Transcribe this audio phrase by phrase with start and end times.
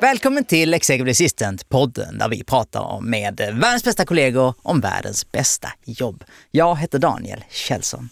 [0.00, 6.24] Välkommen till Executive Assistant-podden där vi pratar med världens bästa kollegor om världens bästa jobb.
[6.50, 8.08] Jag heter Daniel Kjellson.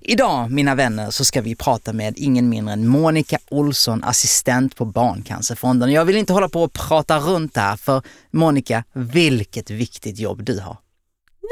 [0.00, 4.84] Idag, mina vänner, så ska vi prata med ingen mindre än Monica Olsson, assistent på
[4.84, 5.92] Barncancerfonden.
[5.92, 10.44] Jag vill inte hålla på och prata runt det här, för Monica, vilket viktigt jobb
[10.44, 10.76] du har.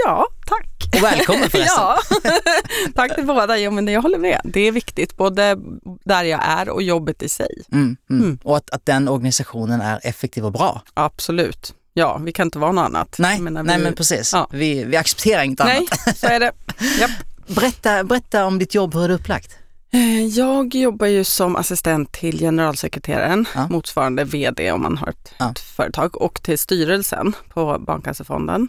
[0.05, 0.97] Ja, tack.
[0.97, 1.77] Och välkommen förresten.
[1.77, 1.99] ja,
[2.95, 3.59] tack till båda.
[3.59, 4.41] Jo, men jag håller med.
[4.45, 5.57] Det är viktigt, både
[6.05, 7.63] där jag är och jobbet i sig.
[7.73, 8.23] Mm, mm.
[8.23, 8.39] Mm.
[8.43, 10.83] Och att, att den organisationen är effektiv och bra.
[10.95, 11.75] Absolut.
[11.93, 13.17] Ja, vi kan inte vara något annat.
[13.19, 13.51] Nej, vi...
[13.51, 14.33] nej men precis.
[14.33, 14.49] Ja.
[14.53, 16.01] Vi, vi accepterar inget nej, annat.
[16.07, 16.53] Nej, så är det.
[17.01, 17.11] Japp.
[17.47, 19.59] Berätta, berätta om ditt jobb, hur är det upplagt?
[19.93, 23.69] Eh, jag jobbar ju som assistent till generalsekreteraren, ja.
[23.69, 25.55] motsvarande VD om man har ett, ja.
[25.77, 28.69] företag, och till styrelsen på Barncancerfonden.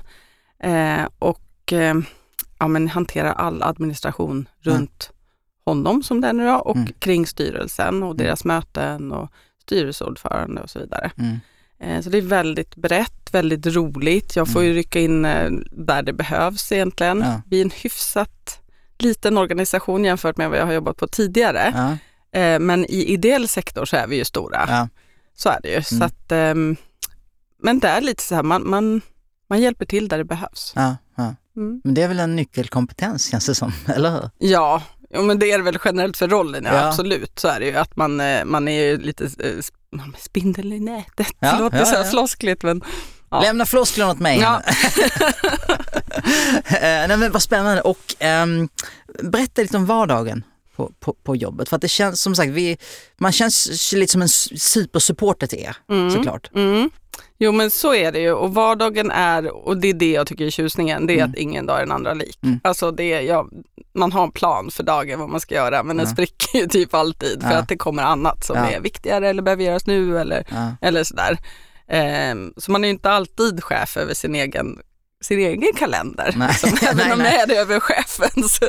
[0.59, 1.95] Eh, och eh,
[2.59, 5.11] ja, men hanterar all administration runt
[5.65, 6.93] honom som det är nu och mm.
[6.99, 8.55] kring styrelsen och deras mm.
[8.55, 9.31] möten och
[9.61, 11.11] styrelseordförande och så vidare.
[11.17, 11.39] Mm.
[11.79, 14.35] Eh, så det är väldigt brett, väldigt roligt.
[14.35, 14.75] Jag får ju mm.
[14.75, 17.19] rycka in eh, där det behövs egentligen.
[17.19, 17.41] Ja.
[17.49, 18.61] Vi är en hyfsat
[18.97, 21.73] liten organisation jämfört med vad jag har jobbat på tidigare.
[21.75, 21.97] Ja.
[22.39, 24.65] Eh, men i ideell sektor så är vi ju stora.
[24.67, 24.87] Ja.
[25.35, 25.81] Så är det ju.
[25.81, 26.05] Så mm.
[26.05, 26.75] att, ehm,
[27.61, 29.01] men det är lite så här, man, man
[29.49, 30.73] man hjälper till där det behövs.
[30.75, 31.35] Ja, ja.
[31.57, 31.81] Mm.
[31.83, 34.29] Men det är väl en nyckelkompetens känns det som, eller hur?
[34.37, 36.87] Ja, ja men det är det väl generellt för rollen, ja, ja.
[36.87, 37.39] absolut.
[37.39, 39.63] Så är det ju att man, eh, man är lite eh,
[40.17, 41.27] spindel i nätet.
[41.39, 42.83] Ja, det låter ja, så här floskligt men
[43.29, 43.41] Ja.
[43.41, 44.39] Lämna flosklerna åt mig.
[44.39, 44.61] Ja.
[46.65, 48.69] Eh, nej, men vad spännande och um,
[49.31, 50.43] berätta lite om vardagen
[50.75, 51.69] på, på, på, jobbet.
[51.69, 52.77] För att det känns som sagt, vi,
[53.17, 56.11] man känns lite som en supersupporter till er mm.
[56.11, 56.51] såklart.
[56.55, 56.89] Mm.
[57.37, 60.45] Jo men så är det ju och vardagen är, och det är det jag tycker
[60.45, 61.29] är tjusningen, det är mm.
[61.29, 62.39] att ingen dag är den andra lik.
[62.43, 62.59] Mm.
[62.63, 63.47] Alltså det är, ja,
[63.93, 66.93] man har en plan för dagen vad man ska göra men den spricker ju typ
[66.93, 68.69] alltid för att det kommer annat som ja.
[68.69, 70.45] är viktigare eller behöver göras nu eller,
[70.81, 71.37] eller sådär.
[72.31, 74.79] Um, så man är ju inte alltid chef över sin egen
[75.25, 76.33] sin egen kalender.
[76.35, 76.53] Nej.
[76.53, 78.59] Som även om är det över chefens.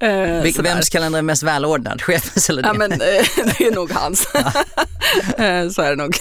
[0.00, 2.02] Eh, Vil vems kalender är mest välordnad?
[2.08, 2.72] Chefens eller din?
[2.72, 2.98] Ja, men, eh,
[3.58, 4.28] det är nog hans.
[4.34, 5.44] Ja.
[5.44, 6.16] eh, så är det nog.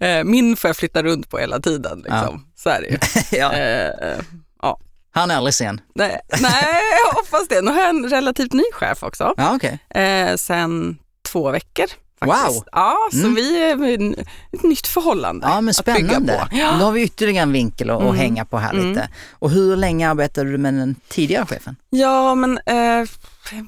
[0.00, 1.98] Eh, min får jag flytta runt på hela tiden.
[1.98, 2.12] Liksom.
[2.12, 2.40] Ja.
[2.56, 2.98] Så är det ju.
[3.38, 3.52] ja.
[3.52, 4.18] Eh,
[4.62, 4.80] ja.
[5.12, 5.80] Han är aldrig sen?
[5.94, 7.60] Nej, nej, jag hoppas det.
[7.60, 9.34] Nu har jag en relativt ny chef också.
[9.36, 9.78] Ja, okay.
[10.36, 10.98] sen
[11.28, 11.86] två veckor.
[12.20, 12.56] Faktiskt.
[12.56, 12.64] Wow!
[12.72, 13.34] Ja, så mm.
[13.34, 14.12] vi är
[14.52, 16.48] ett nytt förhållande Ja, men spännande.
[16.50, 16.76] Ja.
[16.78, 18.14] Då har vi ytterligare en vinkel att mm.
[18.14, 19.00] hänga på här lite.
[19.00, 19.12] Mm.
[19.32, 21.76] Och hur länge arbetade du med den tidigare chefen?
[21.90, 23.08] Ja, men eh,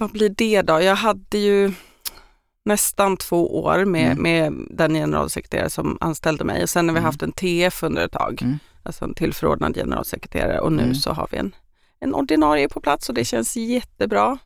[0.00, 0.80] vad blir det då?
[0.82, 1.72] Jag hade ju
[2.64, 4.22] nästan två år med, mm.
[4.22, 7.04] med den generalsekreterare som anställde mig och sen har vi mm.
[7.04, 8.58] haft en TF under ett tag, mm.
[8.82, 11.54] alltså en tillförordnad generalsekreterare och nu så har vi en,
[12.00, 14.38] en ordinarie på plats och det känns jättebra.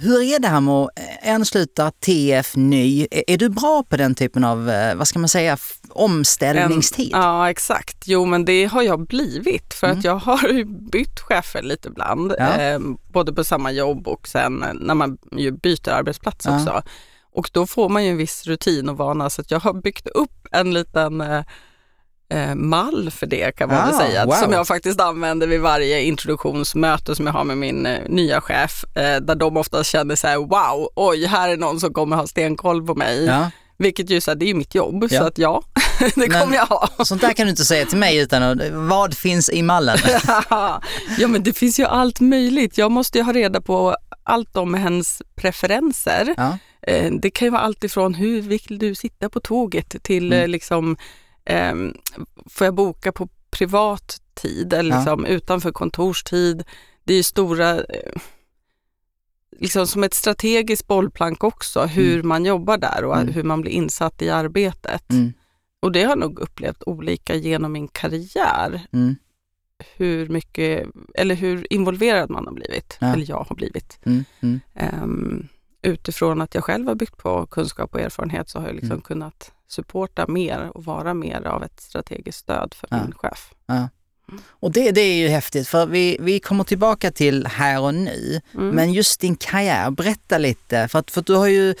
[0.00, 0.90] Hur är det här med att
[1.26, 3.06] ansluta TF ny?
[3.10, 5.56] Är du bra på den typen av, eh, vad ska man säga,
[5.88, 7.14] omställningstid?
[7.14, 9.98] En, ja exakt, jo men det har jag blivit för mm.
[9.98, 12.34] att jag har bytt chefer lite ibland.
[12.38, 12.60] Ja.
[12.60, 12.80] Eh,
[13.12, 16.56] både på samma jobb och sen när man ju byter arbetsplats ja.
[16.56, 16.82] också.
[17.32, 20.06] Och då får man ju en viss rutin och vana så att jag har byggt
[20.06, 21.44] upp en liten eh,
[22.28, 24.32] eh, mall för det kan man ah, väl säga, wow.
[24.34, 28.84] som jag faktiskt använder vid varje introduktionsmöte som jag har med min eh, nya chef,
[28.96, 32.26] eh, där de ofta känner så här, wow, oj, här är någon som kommer ha
[32.26, 33.24] stenkoll på mig.
[33.24, 33.50] Ja.
[33.78, 35.20] Vilket ju så det är ju mitt jobb, ja.
[35.20, 35.62] så att ja,
[36.14, 37.04] det kommer men, jag ha.
[37.04, 39.98] Sånt där kan du inte säga till mig utan att, vad finns i mallen?
[41.18, 42.78] ja men det finns ju allt möjligt.
[42.78, 46.34] Jag måste ju ha reda på allt om hens preferenser.
[46.36, 46.58] Ja.
[47.20, 50.50] Det kan ju vara allt ifrån hur vill du sitta på tåget till mm.
[50.50, 50.96] liksom
[51.44, 51.74] eh,
[52.46, 56.64] får jag boka på privat tid eller liksom utanför kontorstid?
[57.04, 58.12] Det är ju stora, eh,
[59.60, 62.28] liksom som ett strategiskt bollplank också, hur mm.
[62.28, 63.34] man jobbar där och mm.
[63.34, 65.10] hur man blir insatt i arbetet.
[65.10, 65.32] Mm.
[65.80, 68.86] Och det har jag nog upplevt olika genom min karriär.
[68.92, 69.16] Mm.
[69.96, 73.06] Hur mycket, eller hur involverad man har blivit, ja.
[73.06, 73.98] eller jag har blivit.
[75.02, 75.48] Um,
[75.82, 79.02] utifrån att jag själv har byggt på kunskap och erfarenhet så har jag liksom mm.
[79.02, 83.02] kunnat supporta mer och vara mer av ett strategiskt stöd för ja.
[83.02, 83.50] min chef.
[83.66, 83.88] Ja.
[84.50, 88.40] Och det, det är ju häftigt för vi, vi kommer tillbaka till här och nu.
[88.54, 88.68] Mm.
[88.68, 90.88] Men just din karriär, berätta lite.
[90.88, 91.74] För att, för att du har ju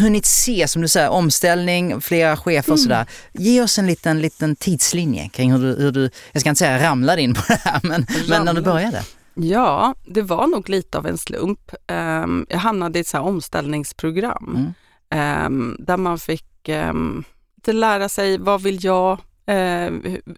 [0.00, 2.82] hunnit se, som du säger, omställning, flera chefer och mm.
[2.82, 3.06] sådär.
[3.32, 6.90] Ge oss en liten, liten tidslinje kring hur du, hur du, jag ska inte säga
[6.90, 9.02] ramlade in på det här, men, men när du började.
[9.34, 11.72] Ja, det var nog lite av en slump.
[11.92, 14.74] Um, jag hamnade i ett så omställningsprogram
[15.10, 15.46] mm.
[15.46, 17.24] um, där man fick um,
[17.66, 19.92] lära sig vad vill jag, eh,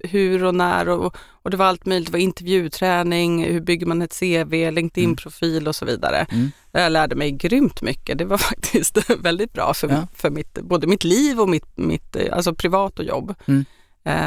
[0.04, 2.06] hur och när och, och, det var allt möjligt.
[2.06, 5.68] Det var intervjuträning, hur bygger man ett CV, LinkedIn-profil mm.
[5.68, 6.26] och så vidare.
[6.30, 6.50] Mm.
[6.72, 8.18] Jag lärde mig grymt mycket.
[8.18, 10.06] Det var faktiskt väldigt bra för, ja.
[10.14, 13.34] för mitt, både mitt liv och mitt, mitt alltså privat och jobb.
[13.46, 13.64] Mm.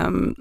[0.07, 0.35] Um,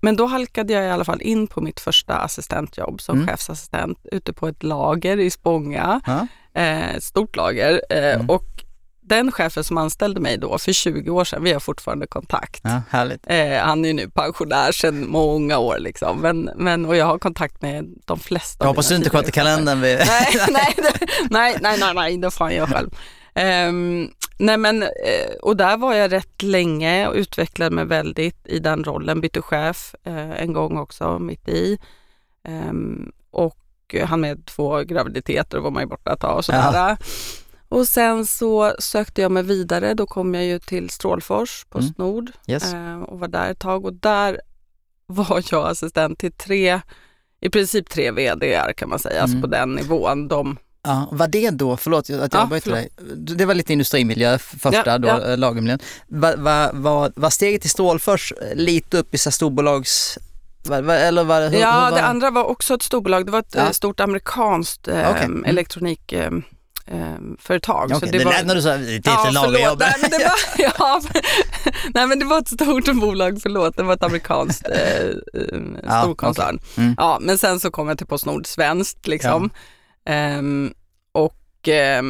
[0.00, 3.28] men då halkade jag i alla fall in på mitt första assistentjobb som mm.
[3.28, 6.00] chefsassistent ute på ett lager i Spånga.
[6.06, 6.26] Ja.
[6.62, 7.82] Eh, stort lager.
[7.90, 8.30] Eh, mm.
[8.30, 8.55] Och
[9.06, 12.62] den chefen som anställde mig då för 20 år sedan, vi har fortfarande kontakt.
[12.92, 13.10] Ja.
[13.26, 16.20] Eh, han är ju nu pensionär sedan många år liksom.
[16.20, 18.64] Men, men, och jag har kontakt med de flesta.
[18.64, 19.80] Jag hoppas du inte sköter kalendern.
[19.80, 19.98] Vid...
[19.98, 20.74] nej, nej,
[21.30, 22.90] nej, nej, nej, nej, det får jag själv.
[23.68, 28.58] Um, nej men, eh, och där var jag rätt länge och utvecklade mig väldigt i
[28.58, 29.20] den rollen.
[29.20, 31.78] Bytte chef uh, en gång också mitt i.
[32.48, 33.56] Um, och
[34.04, 36.70] han med två graviditeter och var man ju borta ett tag och sådär.
[36.72, 36.96] Ja.
[37.68, 39.94] Och sen så sökte jag mig vidare.
[39.94, 42.54] Då kom jag ju till Strålfors, Postnord mm.
[42.54, 42.74] yes.
[42.74, 43.84] eh, och var där ett tag.
[43.84, 44.40] Och där
[45.06, 46.80] var jag assistent till tre,
[47.40, 49.44] i princip tre VDR kan man säga, alltså mm.
[49.44, 50.28] alltså på den nivån.
[50.28, 54.82] De, Ja, var det då, förlåt att jag ja, dig, det var lite industrimiljö första
[54.86, 55.36] ja, då, ja.
[55.36, 55.78] lagermiljön.
[56.06, 60.18] Var, var, var, var steget till Strålfors lite upp i så storbolags
[60.70, 63.26] eller var hur, ja, hur var det andra var också ett storbolag.
[63.26, 63.72] Det var ett ja.
[63.72, 65.24] stort amerikanskt eh, okay.
[65.24, 65.44] mm.
[65.44, 66.30] elektronik eh, eh,
[67.38, 67.84] företag.
[67.84, 69.76] Okay, så det, det var, lät när du sa titeln ja.
[69.78, 70.34] Nej, men det var,
[70.78, 71.00] ja,
[71.94, 76.56] nej men det var ett stort bolag, förlåt, det var ett amerikanskt eh, eh storkoncern.
[76.56, 76.84] Okay.
[76.84, 76.94] Mm.
[76.98, 79.50] Ja, men sen så kom jag till Postnord Svenskt liksom.
[80.04, 80.12] Ja.
[80.12, 80.42] Eh,
[81.12, 82.02] och eh,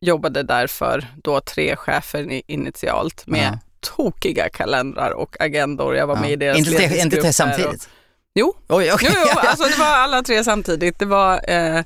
[0.00, 3.58] jobbade därför då tre chefer initialt med ja.
[3.80, 5.96] tokiga kalendrar och agendor.
[5.96, 7.88] Jag var med i deras inte tre, inte tre samtidigt?
[8.34, 8.54] Jo.
[8.68, 9.10] Oj, okay.
[9.14, 10.98] jo, jo alltså det var alla tre samtidigt.
[10.98, 11.84] Det var eh,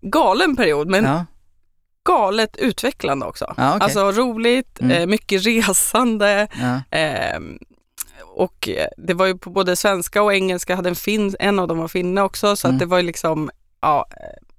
[0.00, 1.24] galen period men ja
[2.06, 3.54] galet utvecklande också.
[3.56, 3.84] Ja, okay.
[3.84, 4.90] Alltså roligt, mm.
[4.90, 6.48] eh, mycket resande.
[6.60, 6.98] Ja.
[6.98, 7.40] Eh,
[8.24, 11.78] och det var ju på både svenska och engelska, hade en, fin, en av dem
[11.78, 12.76] var finne också, så mm.
[12.76, 13.50] att det var ju liksom
[13.80, 14.06] ja,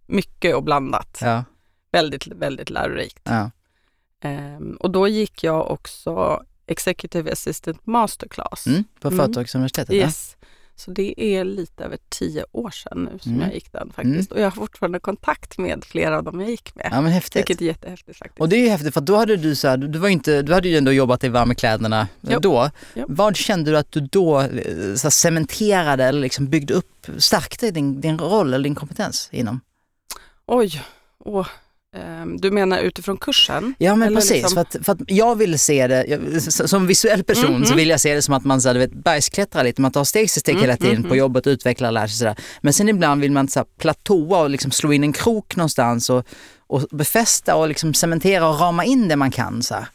[0.05, 1.19] mycket och blandat.
[1.21, 1.43] Ja.
[1.91, 3.29] Väldigt, väldigt lärorikt.
[4.23, 8.67] Eh, och då gick jag också Executive Assistant Masterclass.
[8.67, 9.17] Mm, på mm.
[9.17, 9.95] Företagsuniversitetet?
[9.95, 10.36] Yes.
[10.79, 13.43] Så det är lite över tio år sedan nu som mm.
[13.43, 14.31] jag gick den faktiskt.
[14.31, 14.37] Mm.
[14.37, 16.89] Och jag har fortfarande kontakt med flera av dem jag gick med.
[16.91, 17.35] Ja, men häftigt.
[17.35, 18.39] Vilket är jättehäftigt faktiskt.
[18.39, 20.53] Och det är ju häftigt för då hade du så här, du, var inte, du
[20.53, 22.39] hade ju ändå jobbat i varma kläderna jo.
[22.39, 22.69] då.
[22.93, 23.05] Jo.
[23.07, 24.47] Vad kände du att du då eh,
[24.95, 29.59] så här, cementerade eller liksom byggde upp, stärkte din, din roll eller din kompetens inom?
[30.45, 30.81] Oj,
[31.19, 31.47] åh.
[31.95, 33.75] Ehm, du menar utifrån kursen?
[33.77, 34.53] Ja men precis, liksom...
[34.53, 37.77] för, att, för att jag vill se det, jag, som visuell person mm, så mm.
[37.77, 40.31] vill jag se det som att man så, du vet, bergsklättrar lite, man tar steg
[40.31, 41.17] för steg mm, hela tiden mm, på mm.
[41.17, 42.35] jobbet, utvecklar, lär sig sådär.
[42.61, 46.09] Men sen ibland vill man så här, platåa och liksom slå in en krok någonstans
[46.09, 46.27] och,
[46.67, 49.63] och befästa och liksom cementera och rama in det man kan.
[49.63, 49.87] Så här.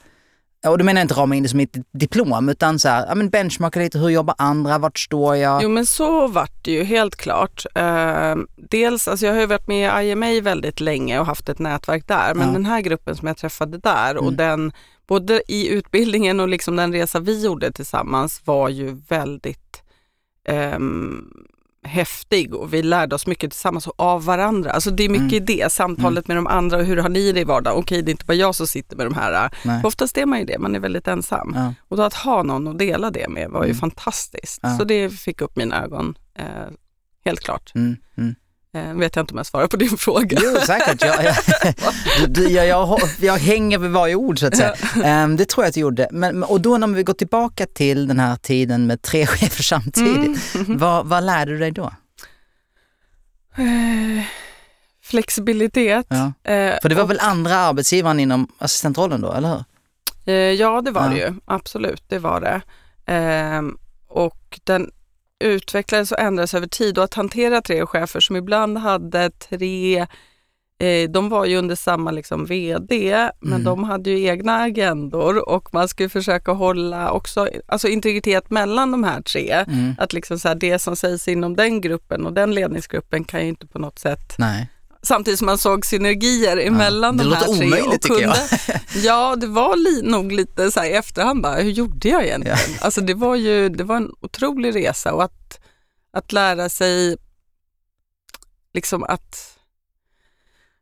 [0.66, 3.14] Och då menar jag inte rama in det som ett diplom utan så här, ja,
[3.14, 5.62] men benchmarka lite, hur jobbar andra, vart står jag?
[5.62, 7.66] Jo men så vart det ju helt klart.
[7.78, 11.58] Uh, dels, alltså jag har ju varit med i IMA väldigt länge och haft ett
[11.58, 12.52] nätverk där, men ja.
[12.52, 14.24] den här gruppen som jag träffade där mm.
[14.24, 14.72] och den,
[15.06, 19.82] både i utbildningen och liksom den resa vi gjorde tillsammans var ju väldigt
[20.48, 21.46] um,
[21.84, 24.70] häftig och vi lärde oss mycket tillsammans och av varandra.
[24.70, 25.44] Alltså det är mycket mm.
[25.44, 26.36] det, samtalet mm.
[26.36, 27.79] med de andra och hur har ni det i vardagen?
[27.79, 29.51] Okej, det är inte bara jag som sitter med de här.
[29.65, 29.81] Nej.
[29.84, 31.53] Oftast är man ju det, man är väldigt ensam.
[31.56, 31.74] Ja.
[31.89, 33.81] Och då att ha någon att dela det med var ju mm.
[33.81, 34.58] fantastiskt.
[34.62, 34.79] Ja.
[34.79, 36.44] Så det fick upp mina ögon, eh,
[37.24, 37.72] helt klart.
[37.74, 37.96] Mm.
[38.74, 40.38] Eh, vet jag inte om jag svarar på din fråga.
[40.43, 41.02] Jo, säkert.
[41.02, 41.34] Jag, jag,
[42.29, 44.74] du, jag, jag, jag, hänger vid varje ord så att säga.
[45.24, 46.08] Um, det tror jag att du gjorde.
[46.10, 50.55] Men, och då när vi går tillbaka till den här tiden med tre chefer samtidigt,
[50.55, 50.79] mm.
[50.79, 51.93] vad, vad lärde du dig då?
[53.58, 54.22] Uh,
[55.02, 56.06] flexibilitet.
[56.08, 56.24] Ja.
[56.24, 59.64] Uh, För det var och, väl andra arbetsgivaren inom assistentrollen då, eller hur?
[60.34, 61.08] Uh, ja, det var ja.
[61.08, 61.34] det ju.
[61.44, 62.60] Absolut, det var det.
[63.06, 64.91] Ehm, och den
[65.43, 70.06] utvecklades och ändrades över tid och att hantera tre chefer som ibland hade tre
[70.79, 73.65] eh, de var ju under samma liksom VD, men mm.
[73.65, 79.05] de hade ju egna agendor och man skulle försöka hålla också alltså integritet mellan de
[79.05, 79.51] här tre.
[79.51, 79.94] Mm.
[79.99, 83.49] Att liksom så här, det som sägs inom den gruppen och den ledningsgruppen kan ju
[83.49, 84.69] inte på något sätt Nej
[85.02, 87.54] samtidigt som man såg synergier emellan ja, de här tre.
[87.54, 88.36] Det låter omöjligt tycker jag.
[89.04, 92.58] ja, det var li, nog lite så här i efterhand bara, hur gjorde jag egentligen?
[92.58, 92.78] Ja.
[92.80, 95.60] Alltså det var ju det var en otrolig resa och att,
[96.12, 97.16] att lära sig
[98.74, 99.48] liksom att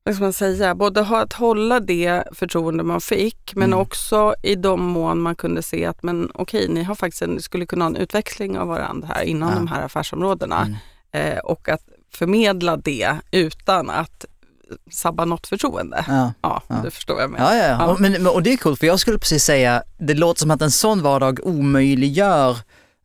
[0.03, 3.79] vad ska man säga, både ha, att hålla det förtroende man fick men mm.
[3.79, 7.67] också i de mån man kunde se att men okej, ni har faktiskt en, skulle
[7.67, 9.55] kunna ha en utveckling av varandra här inom ja.
[9.55, 10.67] de här affärsområdena
[11.13, 11.37] mm.
[11.37, 14.25] eh, och att förmedla det utan att
[14.91, 16.05] sabba något förtroende.
[16.09, 16.81] Ja, ja, ja.
[16.85, 17.55] du förstår vad jag menar.
[17.55, 17.87] Ja, ja, ja.
[17.87, 20.63] Och, men, och det är coolt för jag skulle precis säga, det låter som att
[20.63, 22.57] en sån vardag omöjliggör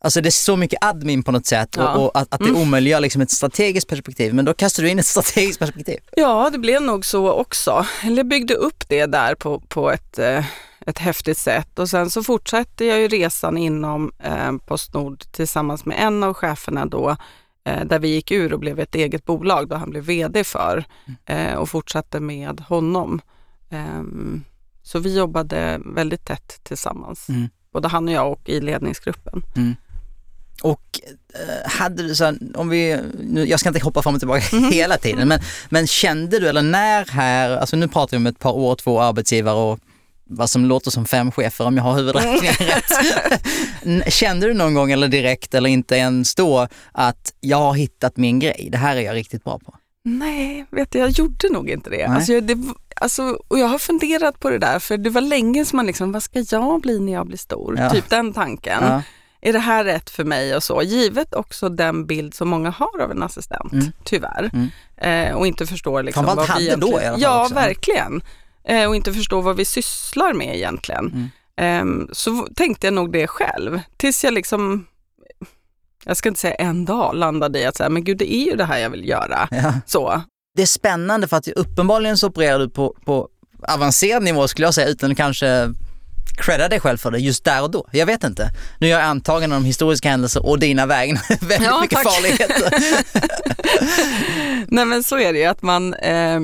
[0.06, 1.96] Alltså det är så mycket admin på något sätt ja.
[1.96, 2.62] och, och, att, att det mm.
[2.62, 4.34] omöjliggör liksom ett strategiskt perspektiv.
[4.34, 6.00] Men då kastar du in ett strategiskt perspektiv.
[6.16, 7.86] Ja, det blev nog så också.
[8.04, 10.46] Eller byggde upp det där på, på ett, eh,
[10.86, 11.80] ett häftigt sätt.
[11.80, 16.86] Och sen så fortsatte jag ju resan inom eh, Postnord tillsammans med en av cheferna
[16.86, 17.16] då,
[17.65, 21.50] där vi gick ur och blev ett eget bolag då han blev VD för mm.
[21.50, 23.22] eh, och fortsatte med honom.
[23.69, 24.43] Ehm,
[24.84, 27.50] så vi jobbade väldigt tätt tillsammans, mm.
[27.72, 29.43] både han och jag och i ledningsgruppen.
[29.55, 29.75] Mm.
[30.62, 31.00] Och
[31.34, 34.72] eh, hade du så, om vi, nu, jag ska inte hoppa fram och tillbaka mm.
[34.72, 38.39] hela tiden, men, men kände du, eller när här, alltså nu pratar vi om ett
[38.39, 39.79] par år, två arbetsgivare och
[40.29, 44.01] vad som låter som fem chefer om jag har huvudräkningen mm.
[44.01, 44.13] rätt.
[44.13, 48.39] Kände du någon gång eller direkt eller inte ens då att jag har hittat min
[48.39, 49.75] grej, det här är jag riktigt bra på?
[50.03, 52.03] Nej, vet du, jag gjorde nog inte det.
[52.03, 52.58] Alltså, det
[52.96, 56.12] alltså, och jag har funderat på det där, för det var länge som man liksom,
[56.12, 57.75] vad ska jag bli när jag blir stor?
[57.79, 57.89] Ja.
[57.89, 58.79] Typ den tanken.
[58.82, 59.01] Ja
[59.46, 60.82] är det här rätt för mig och så?
[60.82, 63.86] Givet också den bild som många har av en assistent, mm.
[64.03, 64.51] tyvärr.
[64.53, 64.70] Mm.
[64.98, 66.79] Eh, och inte förstår liksom vad vi egentligen...
[66.79, 67.55] då i alla fall Ja, också.
[67.55, 68.22] verkligen.
[68.67, 71.31] Eh, och inte förstår vad vi sysslar med egentligen.
[71.57, 72.00] Mm.
[72.07, 74.88] Eh, så tänkte jag nog det själv, tills jag liksom
[76.05, 78.55] jag ska inte säga en dag landade i att säga, men gud det är ju
[78.55, 79.48] det här jag vill göra.
[79.55, 79.74] Ja.
[79.86, 80.22] Så.
[80.55, 83.29] Det är spännande för att uppenbarligen så opererar du på, på
[83.67, 85.74] avancerad nivå skulle jag säga, utan kanske
[86.38, 87.88] credda dig själv för det just där och då.
[87.91, 88.50] Jag vet inte.
[88.79, 91.24] Nu gör jag antaganden om historiska händelser och dina vägnar.
[91.48, 92.13] Väldigt ja, mycket tack.
[92.13, 92.74] farligheter.
[94.75, 96.39] Nej men så är det ju att man eh,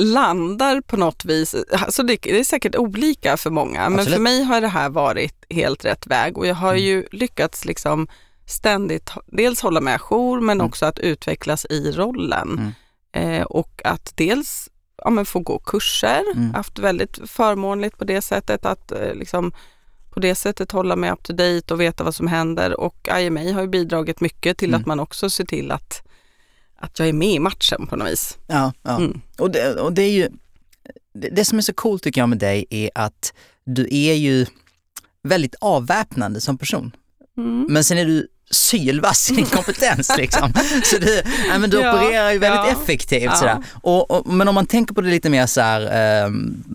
[0.00, 4.04] landar på något vis, alltså det, det, är säkert olika för många, Absolut.
[4.04, 6.84] men för mig har det här varit helt rätt väg och jag har mm.
[6.84, 8.08] ju lyckats liksom
[8.46, 10.66] ständigt dels hålla mig ajour men mm.
[10.66, 12.74] också att utvecklas i rollen.
[13.12, 13.40] Mm.
[13.40, 14.68] Eh, och att dels
[15.04, 16.54] ja, men få gå kurser, mm.
[16.54, 19.52] haft väldigt förmånligt på det sättet att eh, liksom,
[20.10, 23.40] på det sättet hålla mig up to date och veta vad som händer och IMA
[23.40, 24.80] har ju bidragit mycket till mm.
[24.80, 26.02] att man också ser till att,
[26.80, 28.38] att jag är med i matchen på något vis.
[28.46, 28.96] Ja, ja.
[28.96, 29.20] Mm.
[29.38, 30.28] Och, det, och det är ju,
[31.14, 33.32] det, det som är så coolt tycker jag med dig är att
[33.64, 34.46] du är ju
[35.22, 36.96] väldigt avväpnande som person.
[37.38, 37.66] Mm.
[37.68, 40.52] Men sen är du sylvass i din kompetens liksom.
[40.84, 43.64] Så du, ja, men du ja, opererar ju väldigt ja, effektivt sådär.
[43.82, 46.32] Och, och, men om man tänker på det lite mer så här, eh,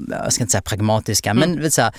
[0.10, 1.52] jag ska inte säga pragmatiska, mm.
[1.52, 1.94] men så här,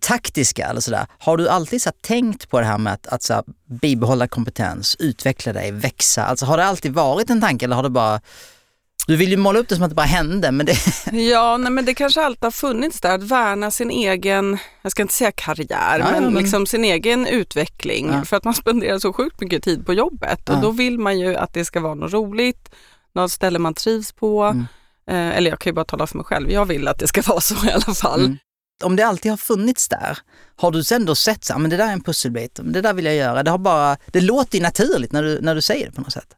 [0.00, 1.06] taktiska eller sådär.
[1.18, 3.44] Har du alltid så tänkt på det här med att, att så
[3.80, 6.24] bibehålla kompetens, utveckla dig, växa?
[6.24, 8.20] Alltså har det alltid varit en tanke eller har det bara
[9.06, 10.76] du vill ju måla upp det som att det bara hände men det...
[11.12, 15.02] Ja, nej, men det kanske alltid har funnits där, att värna sin egen, jag ska
[15.02, 18.08] inte säga karriär, ja, men, ja, men, liksom sin egen utveckling.
[18.12, 18.24] Ja.
[18.24, 21.36] För att man spenderar så sjukt mycket tid på jobbet och då vill man ju
[21.36, 22.74] att det ska vara något roligt,
[23.14, 24.42] något ställe man trivs på.
[24.42, 24.66] Mm.
[25.10, 27.22] Eh, eller jag kan ju bara tala för mig själv, jag vill att det ska
[27.26, 28.20] vara så i alla fall.
[28.20, 28.38] Mm.
[28.82, 30.18] Om det alltid har funnits där,
[30.56, 33.04] har du sen då sett så men det där är en pusselbit, det där vill
[33.04, 33.42] jag göra.
[33.42, 36.12] Det, har bara, det låter ju naturligt när du, när du säger det på något
[36.12, 36.36] sätt.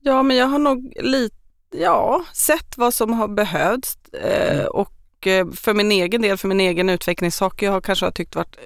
[0.00, 1.36] Ja, men jag har nog lite
[1.72, 4.66] ja, sett vad som har behövts eh, mm.
[4.66, 8.10] och eh, för min egen del, för min egen utveckling, saker jag har kanske har
[8.10, 8.56] tyckt varit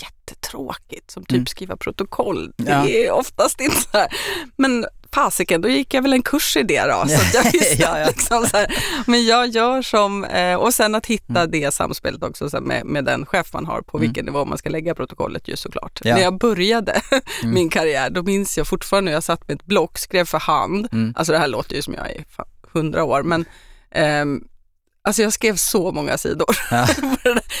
[0.00, 1.46] jättetråkigt, som typ mm.
[1.46, 2.52] skriva protokoll.
[2.56, 2.88] Det ja.
[2.88, 4.08] är oftast inte så här.
[4.56, 7.04] Men fasiken, då gick jag väl en kurs i det då.
[7.08, 8.06] Så jag visste ja, ja.
[8.06, 8.74] Liksom så här,
[9.06, 11.50] men jag gör som, eh, och sen att hitta mm.
[11.50, 14.08] det samspelet också så med, med den chef man har på mm.
[14.08, 16.00] vilken nivå man ska lägga protokollet ju såklart.
[16.04, 16.14] Ja.
[16.14, 16.92] När jag började
[17.42, 17.54] mm.
[17.54, 20.88] min karriär, då minns jag fortfarande, jag satt med ett block, skrev för hand.
[20.92, 21.14] Mm.
[21.16, 22.24] Alltså det här låter ju som jag är
[22.72, 23.44] hundra år, men
[24.22, 24.48] um,
[25.06, 26.56] Alltså jag skrev så många sidor.
[26.70, 26.88] Ja.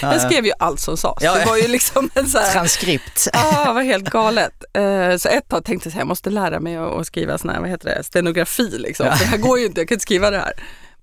[0.02, 1.22] jag skrev ju allt som sades.
[1.22, 1.38] Ja, ja.
[1.38, 3.28] Det var ju liksom en så här, Transkript.
[3.32, 4.64] Ja, det var helt galet.
[4.78, 7.60] Uh, så ett tag tänkte jag att jag måste lära mig att skriva sån här,
[7.60, 9.06] vad heter det, stenografi liksom.
[9.06, 10.52] För det här går ju inte, jag kan inte skriva det här.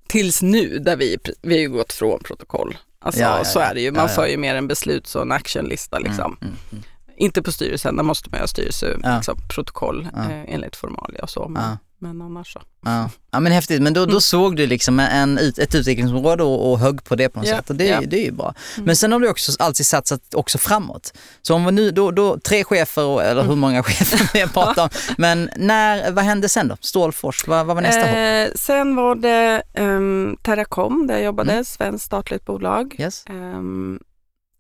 [0.08, 2.78] Tills nu, där vi, vi har ju gått från protokoll.
[3.02, 6.38] Alltså så är det ju, man för ju mer en besluts och en actionlista liksom.
[6.42, 6.84] Mm, mm, mm.
[7.18, 11.48] Inte på styrelsen, där måste man ju ha styrelseprotokoll liksom, eh, enligt formalia och så.
[11.48, 12.62] Men, men annars så.
[12.86, 13.82] Ja, ja men häftigt.
[13.82, 14.22] Men då, då mm.
[14.22, 17.70] såg du liksom en, ett utvecklingsområde och, och högg på det på något yeah, sätt
[17.70, 18.02] och det, yeah.
[18.02, 18.54] det är ju bra.
[18.76, 18.86] Mm.
[18.86, 21.14] Men sen har du också alltid satsat också framåt.
[21.42, 23.60] Så om vi nu, då, då tre chefer, eller hur mm.
[23.60, 24.90] många chefer vi pratar om.
[25.18, 26.78] Men när, vad hände sen då?
[26.80, 28.58] Stålfors, vad, vad var nästa eh, hopp?
[28.60, 31.66] Sen var det um, Terracom där jag jobbade, mm.
[31.66, 32.96] svenskt statligt bolag.
[33.00, 33.26] Yes.
[33.30, 34.00] Um,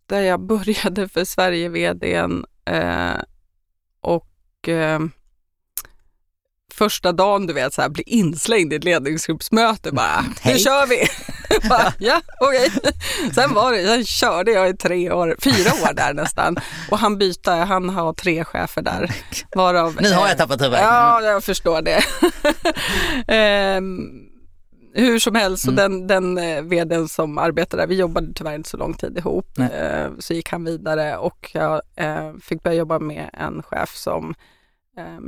[0.05, 3.21] där jag började för Sverige-VDn uh,
[4.01, 4.27] och
[4.67, 4.99] uh,
[6.73, 11.07] första dagen du vet så här, bli inslängd i ett ledningsgruppsmöte bara, nu kör vi!
[11.69, 12.69] bara, ja, okej.
[12.77, 12.91] Okay.
[13.33, 16.57] Sen var det, sen körde jag i tre år, fyra år där nästan
[16.91, 19.15] och han byta, han har tre chefer där.
[19.55, 20.79] Varav, nu har jag tappat huvudet.
[20.81, 22.03] Ja, jag förstår det.
[23.77, 24.29] um,
[24.93, 25.75] hur som helst, mm.
[25.75, 29.59] den, den eh, vdn som arbetade där, vi jobbade tyvärr inte så lång tid ihop,
[29.59, 34.35] eh, så gick han vidare och jag eh, fick börja jobba med en chef som
[34.97, 35.19] eh,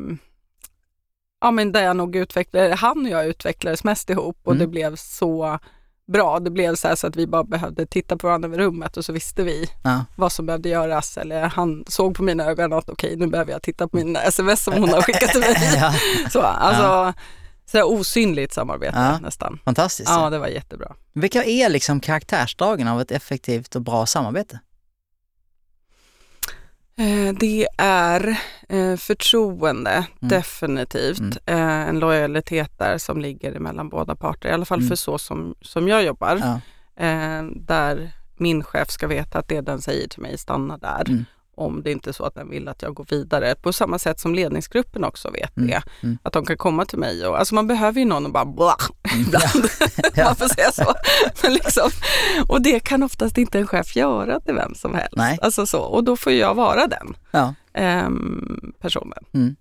[1.41, 4.59] ja men där jag nog utvecklade, han och jag utvecklades mest ihop och mm.
[4.59, 5.59] det blev så
[6.07, 6.39] bra.
[6.39, 9.13] Det blev så, så att vi bara behövde titta på varandra i rummet och så
[9.13, 10.05] visste vi ja.
[10.15, 11.17] vad som behövde göras.
[11.17, 14.21] Eller han såg på mina ögon att okej, okay, nu behöver jag titta på mina
[14.21, 15.55] sms som hon har skickat till mig.
[15.75, 15.93] ja.
[16.31, 17.13] Så, alltså, ja.
[17.65, 19.19] så osynligt samarbete ja.
[19.19, 19.59] nästan.
[19.65, 20.09] Fantastiskt.
[20.09, 20.95] Ja, det var jättebra.
[21.13, 24.59] Vilka är liksom karaktärsdragen av ett effektivt och bra samarbete?
[26.99, 28.37] Eh, det är
[28.69, 30.07] eh, förtroende, mm.
[30.19, 31.19] definitivt.
[31.19, 31.37] Mm.
[31.45, 34.89] Eh, en lojalitet där som ligger mellan båda parter, i alla fall mm.
[34.89, 36.37] för så som, som jag jobbar.
[36.37, 36.59] Ja.
[37.55, 41.25] Där min chef ska veta att det den säger till mig stannar där.
[41.57, 43.55] Om det inte är så att den vill att jag går vidare.
[43.55, 45.69] På samma sätt som ledningsgruppen också vet mm.
[45.69, 45.83] det.
[46.03, 46.17] Mm.
[46.23, 48.75] Att de kan komma till mig och alltså man behöver ju någon och bara blah,
[49.13, 49.21] mm.
[49.27, 49.69] ibland.
[50.15, 50.23] Ja.
[50.25, 50.93] man får säga så.
[51.43, 51.89] Men liksom,
[52.47, 55.15] och det kan oftast inte en chef göra till vem som helst.
[55.15, 55.39] Nej.
[55.41, 57.53] Alltså så, och då får jag vara den ja.
[58.05, 59.23] um, personen.
[59.33, 59.55] Mm.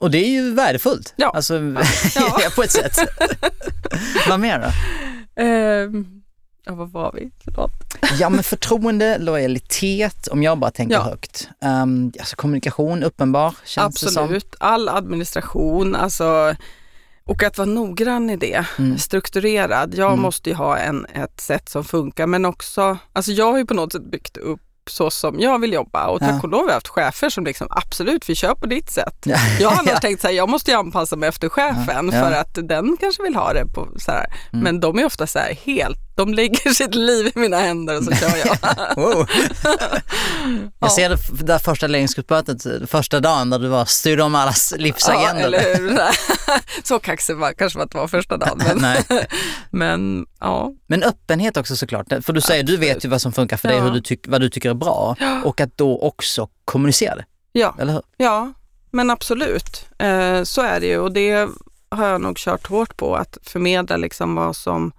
[0.00, 1.14] Och det är ju värdefullt.
[1.16, 1.32] Ja.
[1.34, 1.54] Alltså,
[2.14, 2.38] ja.
[2.56, 2.98] på ett sätt.
[4.28, 5.42] Vad mer då?
[5.42, 6.21] Um,
[6.64, 7.30] Ja, vad var vi?
[7.44, 7.70] Förlåt.
[8.18, 11.02] Ja, men förtroende, lojalitet, om jag bara tänker ja.
[11.02, 11.48] högt.
[11.60, 14.68] Um, alltså kommunikation, uppenbar, känns Absolut, det som.
[14.68, 16.54] all administration, alltså
[17.24, 18.98] och att vara noggrann i det, mm.
[18.98, 19.94] strukturerad.
[19.94, 20.20] Jag mm.
[20.20, 23.74] måste ju ha en, ett sätt som funkar men också, alltså jag har ju på
[23.74, 26.40] något sätt byggt upp så som jag vill jobba och tack ja.
[26.42, 29.16] och lov har jag haft chefer som liksom absolut, vi kör på ditt sätt.
[29.24, 29.36] Ja.
[29.60, 30.00] Jag har annars ja.
[30.00, 32.12] tänkt så här, jag måste ju anpassa mig efter chefen ja.
[32.12, 34.26] för att den kanske vill ha det på så här.
[34.52, 34.64] Mm.
[34.64, 38.04] Men de är ofta så här helt, de lägger sitt liv i mina händer och
[38.04, 38.56] så kör jag.
[40.78, 45.40] jag ser det där första ledningsgruppsmötet, första dagen där du var styrde om allas livsagenda.
[45.40, 45.98] Ja, eller hur.
[46.82, 48.60] så kaxig var kanske att det var första dagen.
[48.76, 48.96] Men,
[49.70, 50.72] men ja.
[50.86, 52.80] Men öppenhet också såklart, för du säger Absolut.
[52.80, 54.74] du vet ju vad som funkar för dig, hur du tyck, vad du tycker är
[54.74, 57.24] bra och att då också kommunicera det.
[57.52, 58.02] Ja, eller hur?
[58.16, 58.52] ja
[58.90, 59.86] men absolut.
[59.98, 61.48] Eh, så är det ju och det
[61.90, 64.92] har jag nog kört hårt på att förmedla liksom vad som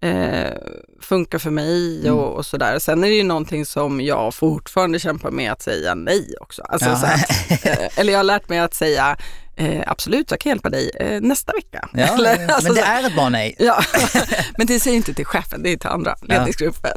[0.00, 0.52] eh,
[1.00, 2.18] funkar för mig mm.
[2.18, 2.78] och, och, sådär.
[2.78, 6.62] Sen är det ju någonting som jag fortfarande kämpar med att säga nej också.
[6.62, 6.94] Alltså, ja.
[6.94, 9.16] att, eh, eller jag har lärt mig att säga
[9.56, 11.88] Eh, absolut, jag kan hjälpa dig eh, nästa vecka.
[11.92, 13.56] Ja, Eller, alltså, men det är ett bra nej.
[13.58, 13.82] Ja,
[14.56, 16.92] men det säger inte till chefen, det är till andra, ledningsgruppen.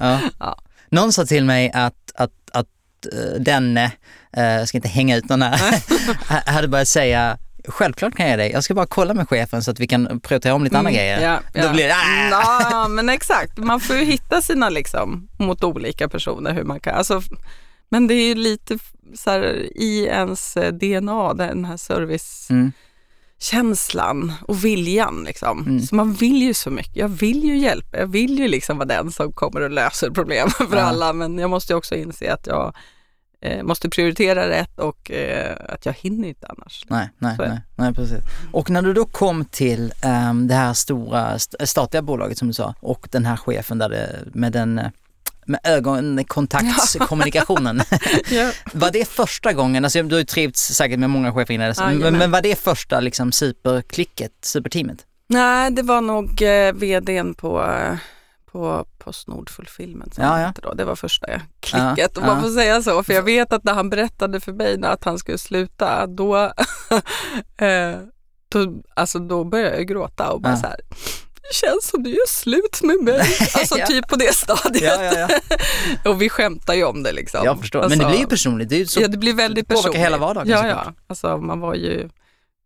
[0.90, 2.66] Någon sa till mig att, att, att
[3.12, 3.92] uh, denne,
[4.30, 8.48] jag ska inte hänga ut någon här, hade börjat säga Självklart kan jag det.
[8.48, 10.98] Jag ska bara kolla med chefen så att vi kan prioritera om lite mm, andra
[10.98, 11.20] grejer.
[11.20, 11.66] Ja, ja.
[11.66, 12.30] Då blir det äh!
[12.30, 13.58] Ja, men exakt.
[13.58, 16.94] Man får ju hitta sina liksom mot olika personer hur man kan.
[16.94, 17.22] Alltså,
[17.88, 18.78] men det är lite
[19.14, 24.34] så här, i ens eh, DNA, den här servicekänslan mm.
[24.42, 25.24] och viljan.
[25.24, 25.62] Liksom.
[25.62, 25.80] Mm.
[25.80, 26.96] Så man vill ju så mycket.
[26.96, 30.50] Jag vill ju hjälpa, jag vill ju liksom vara den som kommer och löser problem
[30.50, 30.82] för ja.
[30.82, 31.12] alla.
[31.12, 32.74] Men jag måste också inse att jag
[33.44, 36.84] eh, måste prioritera rätt och eh, att jag hinner inte annars.
[36.88, 38.18] Nej, nej, nej, nej, precis.
[38.52, 39.92] Och när du då kom till
[40.30, 43.88] um, det här stora st statliga bolaget som du sa och den här chefen där
[43.88, 44.90] det, med den eh,
[45.46, 47.82] med ögonkontaktskommunikationen.
[48.30, 48.50] ja.
[48.72, 51.90] Var det första gången, alltså du har ju trivts säkert med många chefer innan ja,
[51.90, 54.98] men, men var det första liksom superklicket, superteamet?
[55.28, 57.96] Nej, det var nog eh, vdn på, eh,
[58.54, 60.52] på Postnord Fulfillment som ja, ja.
[60.62, 60.74] då.
[60.74, 61.26] Det var första
[61.60, 63.02] klicket, ja, om man får säga så.
[63.02, 66.36] För jag vet att när han berättade för mig att han skulle sluta, då,
[67.56, 67.98] eh,
[68.48, 70.76] då, alltså, då började jag gråta och bara så här
[71.48, 73.20] det känns som du gör slut med mig.
[73.54, 73.86] Alltså ja.
[73.86, 74.82] typ på det stadiet.
[74.82, 75.28] Ja, ja,
[76.10, 77.44] och vi skämtar ju om det liksom.
[77.44, 78.68] Jag förstår, alltså, men det blir ju personligt.
[78.68, 79.86] Det, så, ja, det blir väldigt personligt.
[79.86, 80.92] påverkar hela vardagen Ja, ja.
[81.06, 82.08] Alltså man var ju,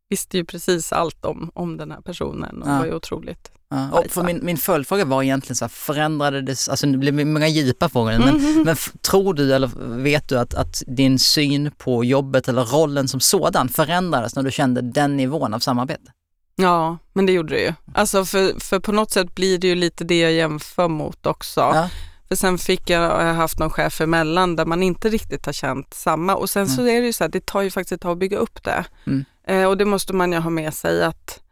[0.08, 3.50] visste ju precis allt om, om den här personen och det var ju otroligt.
[3.70, 7.26] Ja, och för min, min följdfråga var egentligen så här, förändrade det, alltså det blev
[7.26, 8.28] många djupa frågor, mm.
[8.28, 9.70] men, men tror du eller
[10.02, 14.50] vet du att, att din syn på jobbet eller rollen som sådan förändrades när du
[14.50, 16.12] kände den nivån av samarbete?
[16.56, 17.72] Ja, men det gjorde det ju.
[17.94, 21.60] Alltså för, för på något sätt blir det ju lite det jag jämför mot också.
[21.60, 21.90] Ja.
[22.28, 25.94] För sen fick jag, jag haft någon chef emellan där man inte riktigt har känt
[25.94, 26.34] samma.
[26.34, 26.76] Och sen mm.
[26.76, 28.64] så är det ju så här, det tar ju faktiskt ett tag att bygga upp
[28.64, 28.84] det.
[29.06, 29.24] Mm.
[29.48, 31.42] Eh, och det måste man ju ha med sig att,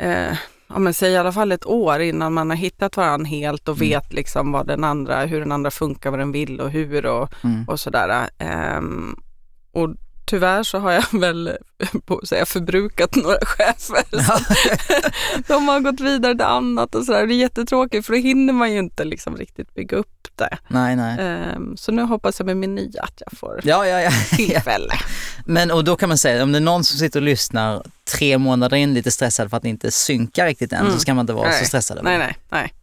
[0.00, 0.36] eh,
[0.68, 3.76] ja men säg i alla fall ett år innan man har hittat varandra helt och
[3.76, 3.88] mm.
[3.88, 7.44] vet liksom vad den andra, hur den andra funkar, vad den vill och hur och,
[7.44, 7.64] mm.
[7.68, 8.28] och sådär.
[8.38, 8.80] Eh,
[9.72, 11.56] och tyvärr så har jag väl
[12.06, 14.04] på att säga förbrukat några chefer.
[14.10, 14.40] Ja.
[15.46, 17.26] de har gått vidare till annat och sådär.
[17.26, 20.58] Det är jättetråkigt för då hinner man ju inte liksom riktigt bygga upp det.
[20.68, 21.18] Nej, nej.
[21.54, 24.10] Um, så nu hoppas jag med min nya att jag får ja, ja, ja.
[24.36, 24.94] tillfälle.
[25.46, 27.82] Men och då kan man säga, om det är någon som sitter och lyssnar
[28.18, 30.92] tre månader in lite stressad för att det inte synkar riktigt än mm.
[30.92, 31.58] så ska man inte vara nej.
[31.60, 31.98] så stressad.
[32.02, 32.74] Nej, nej, nej.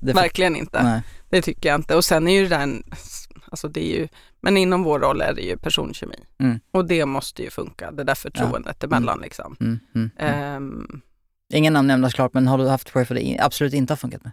[0.00, 0.82] Verkligen inte.
[0.82, 1.02] Nej.
[1.30, 1.96] Det tycker jag inte.
[1.96, 2.82] Och sen är ju det där,
[3.50, 4.08] alltså det är ju,
[4.42, 6.16] men inom vår roll är det ju personkemi.
[6.38, 6.60] Mm.
[6.70, 8.86] Och det måste ju funka, det där förtroendet ja.
[8.86, 9.24] emellan mm.
[9.24, 9.56] liksom.
[9.60, 11.02] Mm, mm, um,
[11.52, 14.32] Ingen namn nämnas klart, men har du haft chefer det absolut inte har funkat med?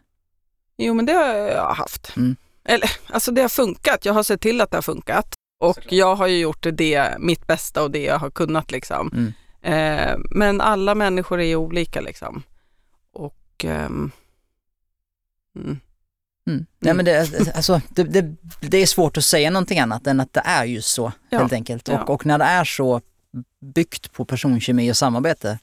[0.78, 2.18] Jo, men det har jag haft.
[2.18, 2.36] Mm.
[2.64, 4.06] Eller, alltså det har funkat.
[4.06, 5.36] Jag har sett till att det har funkat.
[5.60, 5.92] Och Såklart.
[5.92, 9.12] jag har ju gjort det, mitt bästa och det jag har kunnat liksom.
[9.14, 9.34] Mm.
[9.62, 12.44] Eh, men alla människor är ju olika liksom.
[13.14, 14.12] Och ehm,
[16.50, 16.66] mm.
[16.80, 17.20] Nej, men det,
[17.56, 20.90] alltså, det, det, det, är svårt att säga någonting annat än att det är just
[20.90, 21.40] så ja.
[21.40, 21.88] helt enkelt.
[21.88, 22.04] Ja.
[22.04, 23.02] Och, och, när det är så
[23.76, 25.60] byggt på personkemi och samarbete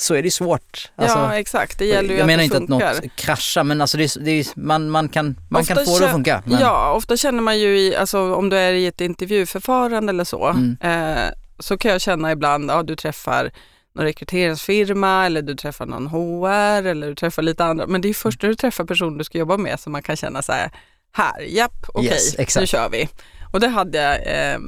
[0.00, 0.90] så är det svårt.
[0.96, 2.90] Alltså, ja exakt, det gäller ju Jag menar inte funkar.
[2.90, 6.12] att något kraschar men alltså det det man, man kan, man kan få det att
[6.12, 6.42] funka.
[6.46, 6.60] Men...
[6.60, 10.46] Ja, ofta känner man ju i, alltså om du är i ett intervjuförfarande eller så,
[10.46, 10.76] mm.
[10.80, 13.50] eh, så kan jag känna ibland, ja du träffar
[13.98, 17.86] någon rekryteringsfirma eller du träffar någon HR eller du träffar lite andra.
[17.86, 20.16] Men det är först när du träffar personer du ska jobba med som man kan
[20.16, 20.70] känna så här,
[21.12, 23.08] här, japp, okej, okay, yes, nu kör vi.
[23.52, 24.58] Och det hade jag eh,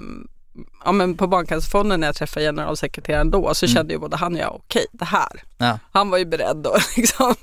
[0.84, 3.74] ja, men på Barncancerfonden när jag träffade generalsekreteraren då så mm.
[3.74, 5.42] kände ju både han och jag, okej det här.
[5.58, 5.78] Ja.
[5.92, 7.34] Han var ju beredd att liksom,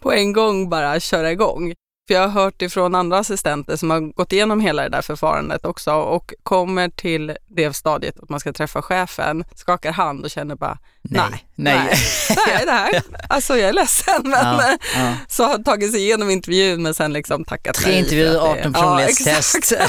[0.00, 1.74] på en gång bara köra igång.
[2.08, 5.64] För jag har hört ifrån andra assistenter som har gått igenom hela det där förfarandet
[5.64, 10.54] också och kommer till det stadiet att man ska träffa chefen, skakar hand och känner
[10.56, 11.98] bara nej, nej, nej,
[12.46, 15.14] nej det här, alltså jag är ledsen men ja, ja.
[15.28, 18.04] så har tagit sig igenom intervjun men sen liksom tackat Tre nej.
[18.04, 19.72] Tre intervjuer, 18 personlighetstest.
[19.78, 19.86] Ja,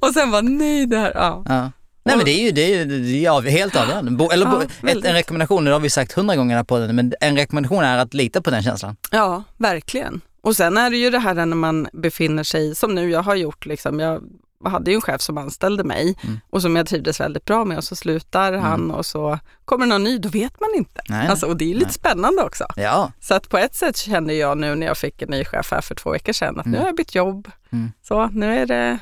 [0.08, 1.44] och sen bara nej det här, ja.
[1.48, 1.70] ja.
[2.04, 4.28] Nej men det är ju, det är, det är helt avgörande.
[4.32, 7.36] Eller ja, ett, en rekommendation, det har vi sagt hundra gånger på den, men en
[7.36, 8.96] rekommendation är att lita på den känslan.
[9.10, 10.20] Ja, verkligen.
[10.42, 13.34] Och sen är det ju det här när man befinner sig, som nu jag har
[13.34, 14.22] gjort, liksom, jag
[14.64, 16.40] hade ju en chef som anställde mig mm.
[16.50, 18.64] och som jag trivdes väldigt bra med och så slutar mm.
[18.64, 21.02] han och så kommer någon ny, då vet man inte.
[21.08, 21.94] Nej, alltså, och det är ju lite nej.
[21.94, 22.64] spännande också.
[22.76, 23.12] Ja.
[23.20, 25.80] Så att på ett sätt kände jag nu när jag fick en ny chef här
[25.80, 26.72] för två veckor sedan att mm.
[26.72, 27.50] nu har jag bytt jobb.
[27.70, 27.92] Mm.
[28.02, 28.98] Så nu är, det,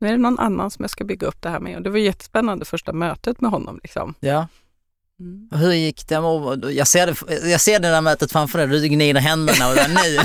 [0.00, 1.90] nu är det någon annan som jag ska bygga upp det här med och det
[1.90, 3.80] var jättespännande första mötet med honom.
[3.82, 4.14] Liksom.
[4.20, 4.46] Ja.
[5.22, 5.48] Mm.
[5.60, 6.14] Hur gick det?
[6.72, 10.18] Jag ser det, jag ser det där mötet framför dig, du gnider händerna och nu.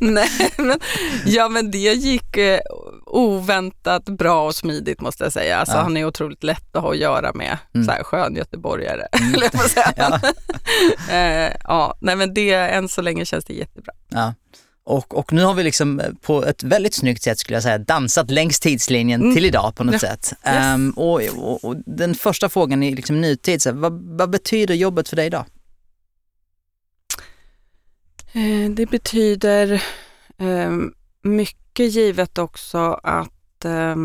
[0.12, 0.28] Nej,
[0.58, 0.80] men,
[1.26, 2.60] ja men det gick eh,
[3.06, 5.58] oväntat bra och smidigt måste jag säga.
[5.58, 5.82] Alltså, ja.
[5.82, 7.86] Han är otroligt lätt att ha att göra med, mm.
[7.86, 9.06] så här, skön göteborgare.
[9.12, 9.50] Mm.
[9.96, 10.20] ja.
[11.14, 13.92] eh, ja, nej men det, än så länge känns det jättebra.
[14.08, 14.34] Ja.
[14.86, 17.78] Och, och nu har vi liksom eh, på ett väldigt snyggt sätt skulle jag säga
[17.78, 19.34] dansat längs tidslinjen mm.
[19.34, 19.98] till idag på något ja.
[19.98, 20.32] sätt.
[20.46, 20.74] Yes.
[20.74, 24.74] Um, och, och, och, den första frågan i liksom nutid, så här, vad, vad, betyder
[24.74, 25.44] jobbet för dig idag?
[28.32, 29.82] Eh, det betyder
[30.38, 30.70] eh,
[31.22, 33.96] mycket givet också att, eh,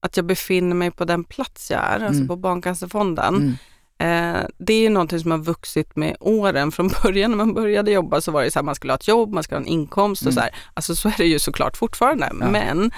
[0.00, 2.08] att jag befinner mig på den plats jag är, alltså mm.
[2.08, 3.34] alltså på Barncancerfonden.
[3.34, 3.56] Mm.
[3.98, 6.72] Eh, det är ju någonting som har vuxit med åren.
[6.72, 9.08] Från början när man började jobba så var det så här, man skulle ha ett
[9.08, 10.34] jobb, man skulle ha en inkomst och mm.
[10.34, 10.54] så här.
[10.74, 12.32] Alltså så är det ju såklart fortfarande.
[12.40, 12.50] Ja.
[12.50, 12.90] Men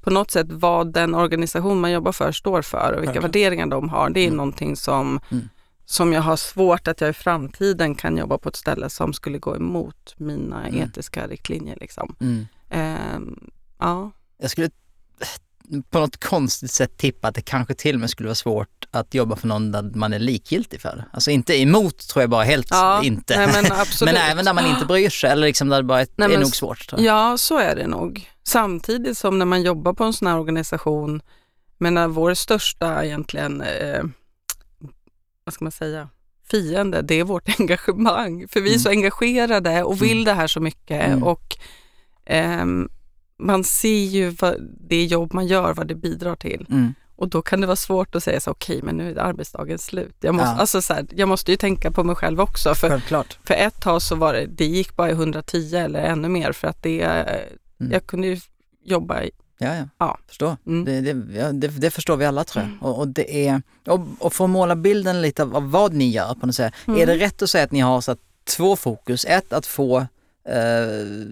[0.00, 3.22] på något sätt vad den organisation man jobbar för står för och vilka Verkligen.
[3.22, 4.36] värderingar de har, det är mm.
[4.36, 5.48] någonting som, mm.
[5.84, 9.38] som jag har svårt att jag i framtiden kan jobba på ett ställe som skulle
[9.38, 10.82] gå emot mina mm.
[10.82, 11.76] etiska riktlinjer.
[11.80, 12.16] Liksom.
[12.68, 13.20] Eh,
[13.78, 14.10] ja.
[14.38, 14.70] Jag skulle
[15.90, 19.14] på något konstigt sätt tippa att det kanske till och med skulle vara svårt att
[19.14, 21.04] jobba för någon där man är likgiltig för.
[21.12, 23.36] Alltså inte emot tror jag bara helt ja, inte.
[23.36, 23.64] Nej, men,
[24.04, 26.30] men, även där man inte bryr sig eller liksom där det bara är, nej, är
[26.30, 26.92] men, nog svårt.
[26.96, 28.28] Ja, så är det nog.
[28.44, 31.22] Samtidigt som när man jobbar på en sån här organisation,
[31.78, 34.02] men vår största egentligen, eh,
[35.44, 36.08] vad ska man säga,
[36.50, 38.48] fiende, det är vårt engagemang.
[38.48, 38.80] För vi är mm.
[38.80, 40.24] så engagerade och vill mm.
[40.24, 41.06] det här så mycket.
[41.06, 41.22] Mm.
[41.22, 41.56] och
[42.24, 42.88] ehm,
[43.42, 44.56] man ser ju vad
[44.88, 46.66] det jobb man gör, vad det bidrar till.
[46.70, 46.94] Mm.
[47.16, 49.78] Och då kan det vara svårt att säga så okej okay, men nu är arbetsdagen
[49.78, 50.16] slut.
[50.20, 50.56] Jag måste, ja.
[50.56, 52.74] alltså så här, jag måste ju tänka på mig själv också.
[52.74, 53.38] För, Självklart.
[53.44, 56.68] för ett tag så var det, det gick bara i 110 eller ännu mer för
[56.68, 57.92] att det, mm.
[57.92, 58.40] jag kunde ju
[58.84, 59.30] jobba i
[59.62, 59.88] Ja, ja.
[59.98, 60.18] ja.
[60.28, 60.56] förstår.
[60.66, 60.84] Mm.
[60.84, 62.68] Det, det, det, det, förstår vi alla tror jag.
[62.68, 62.82] Mm.
[62.82, 66.10] Och, och, det är, och, och för att måla bilden lite av, av vad ni
[66.10, 66.74] gör på något sätt.
[66.86, 67.00] Mm.
[67.00, 68.16] Är det rätt att säga att ni har så
[68.56, 69.24] två fokus?
[69.24, 70.06] Ett, att få eh,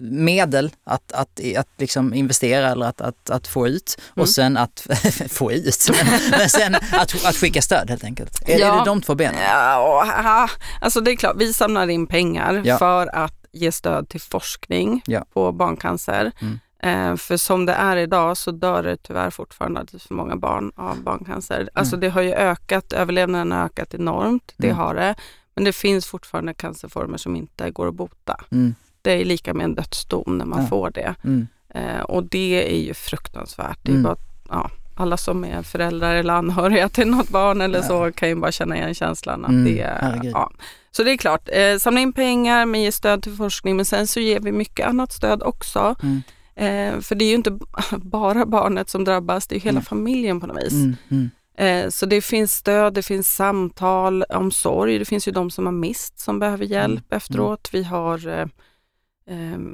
[0.01, 4.27] medel att, att, att liksom investera eller att, att, att få ut och mm.
[4.27, 4.79] sen att
[5.29, 5.89] få ut,
[6.31, 8.49] men, sen att, att skicka stöd helt enkelt.
[8.49, 8.73] Är, ja.
[8.73, 9.41] är det de två benen?
[9.41, 10.49] Ja,
[10.81, 12.77] alltså det är klart, vi samlar in pengar ja.
[12.77, 15.25] för att ge stöd till forskning ja.
[15.33, 16.31] på barncancer.
[16.41, 16.59] Mm.
[16.83, 20.71] Eh, för som det är idag så dör det tyvärr fortfarande alldeles för många barn
[20.75, 21.59] av barncancer.
[21.59, 21.69] Mm.
[21.73, 24.77] Alltså det har ju ökat, överlevnaden har ökat enormt, det mm.
[24.77, 25.15] har det.
[25.55, 28.43] Men det finns fortfarande cancerformer som inte går att bota.
[29.03, 29.17] Mm.
[29.17, 30.67] Det är lika med en dödsdom när man ja.
[30.67, 31.15] får det.
[31.23, 31.47] Mm.
[31.73, 33.79] Eh, och det är ju fruktansvärt.
[33.83, 34.03] Det är mm.
[34.03, 34.17] bara,
[34.49, 37.85] ja, alla som är föräldrar eller anhöriga till något barn eller ja.
[37.85, 39.45] så kan ju bara känna igen känslan.
[39.45, 40.51] Att mm, det, ja.
[40.91, 44.07] Så det är klart, eh, samla in pengar, men ge stöd till forskning men sen
[44.07, 45.95] så ger vi mycket annat stöd också.
[46.03, 46.21] Mm.
[46.55, 47.51] Eh, för det är ju inte
[47.97, 49.83] bara barnet som drabbas, det är hela mm.
[49.83, 50.73] familjen på något vis.
[50.73, 51.29] Mm, mm.
[51.57, 54.99] Eh, så det finns stöd, det finns samtal om sorg.
[54.99, 57.17] Det finns ju de som har mist som behöver hjälp mm.
[57.17, 57.69] efteråt.
[57.71, 58.45] Vi har eh,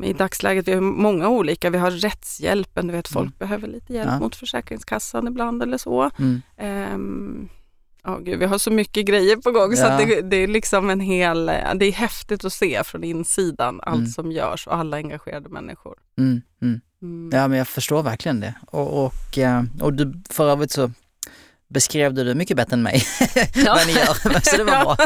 [0.03, 1.69] I dagsläget vi har många olika.
[1.69, 3.35] Vi har rättshjälpen, du vet folk mm.
[3.39, 4.19] behöver lite hjälp ja.
[4.19, 6.11] mot Försäkringskassan ibland eller så.
[6.19, 6.41] Mm.
[6.93, 7.49] Um,
[8.03, 9.77] oh, gud, vi har så mycket grejer på gång ja.
[9.77, 13.79] så att det, det, är liksom en hel, det är häftigt att se från insidan
[13.83, 14.07] allt mm.
[14.07, 15.97] som görs och alla engagerade människor.
[16.17, 16.81] Mm, mm.
[17.01, 17.29] Mm.
[17.33, 18.53] Ja men jag förstår verkligen det.
[18.65, 20.91] Och, och, eh, och du, för övrigt så
[21.69, 23.03] beskrev du det mycket bättre än mig,
[23.53, 23.73] ja.
[23.73, 24.39] vad ni gör.
[24.43, 24.97] Så det var bra.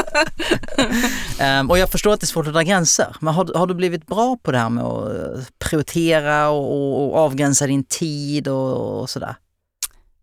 [1.60, 3.74] um, och jag förstår att det är svårt att dra gränser, men har, har du
[3.74, 9.10] blivit bra på det här med att prioritera och, och avgränsa din tid och, och
[9.10, 9.36] sådär?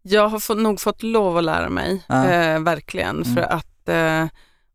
[0.01, 2.29] Jag har få, nog fått lov att lära mig, ja.
[2.29, 3.23] eh, verkligen.
[3.23, 3.35] Mm.
[3.35, 4.27] För att, eh,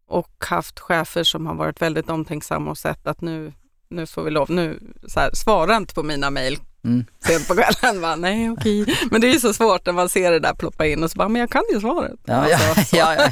[0.08, 3.52] och haft chefer som har varit väldigt omtänksamma och sett att nu,
[3.88, 7.04] nu får vi lov, nu så här, svara inte på mina mejl, Mm.
[7.26, 8.98] Sent på kvällen, bara, nej okej.
[9.10, 11.18] Men det är ju så svårt när man ser det där ploppa in och så
[11.18, 12.20] bara, men jag kan ju svaret.
[12.24, 13.30] Ja, alltså, ja, ja,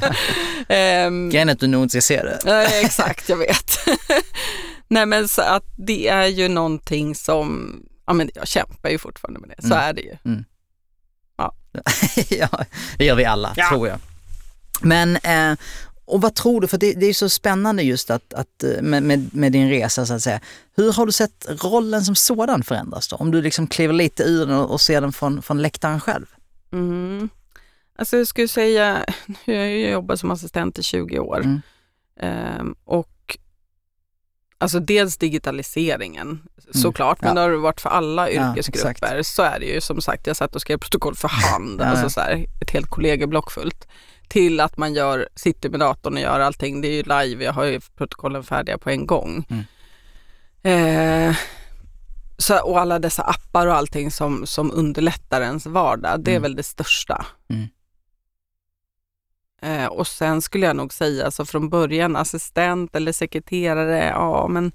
[0.68, 1.06] ja.
[1.06, 2.38] um, Grejen är att du nog inte ska se det.
[2.44, 3.78] Ja, exakt, jag vet.
[4.88, 9.40] nej men så att det är ju någonting som, ja men jag kämpar ju fortfarande
[9.40, 9.78] med det, så mm.
[9.78, 10.16] är det ju.
[10.24, 10.44] Mm.
[11.36, 11.54] Ja.
[12.28, 12.48] ja,
[12.98, 13.98] det gör vi alla, tror jag.
[14.80, 15.58] Men eh,
[16.04, 19.02] och vad tror du, för det, det är så spännande just att, att eh, med,
[19.02, 20.40] med, med, din resa så att säga.
[20.74, 23.16] Hur har du sett rollen som sådan förändras då?
[23.16, 26.26] Om du liksom kliver lite ur den och ser den från, från läktaren själv?
[26.72, 27.28] Mm.
[27.98, 29.04] Alltså jag skulle säga,
[29.44, 31.40] jag har ju jobbat som assistent i 20 år.
[31.40, 31.62] Mm.
[32.60, 33.38] Um, och
[34.58, 36.42] alltså dels digitaliseringen mm.
[36.72, 37.34] såklart, mm.
[37.34, 37.48] men ja.
[37.48, 39.16] det har det varit för alla yrkesgrupper.
[39.16, 41.84] Ja, så är det ju som sagt, jag satt och skrev protokoll för hand, ja,
[41.84, 43.86] alltså så här, ett helt kollegieblock fullt
[44.32, 46.80] till att man gör, sitter med datorn och gör allting.
[46.80, 49.46] Det är ju live, jag har ju protokollen färdiga på en gång.
[49.50, 49.64] Mm.
[50.62, 51.36] Eh,
[52.38, 56.42] så, och alla dessa appar och allting som, som underlättar ens vardag, det är mm.
[56.42, 57.26] väl det största.
[57.48, 57.68] Mm.
[59.62, 64.72] Eh, och sen skulle jag nog säga, alltså från början assistent eller sekreterare, ja men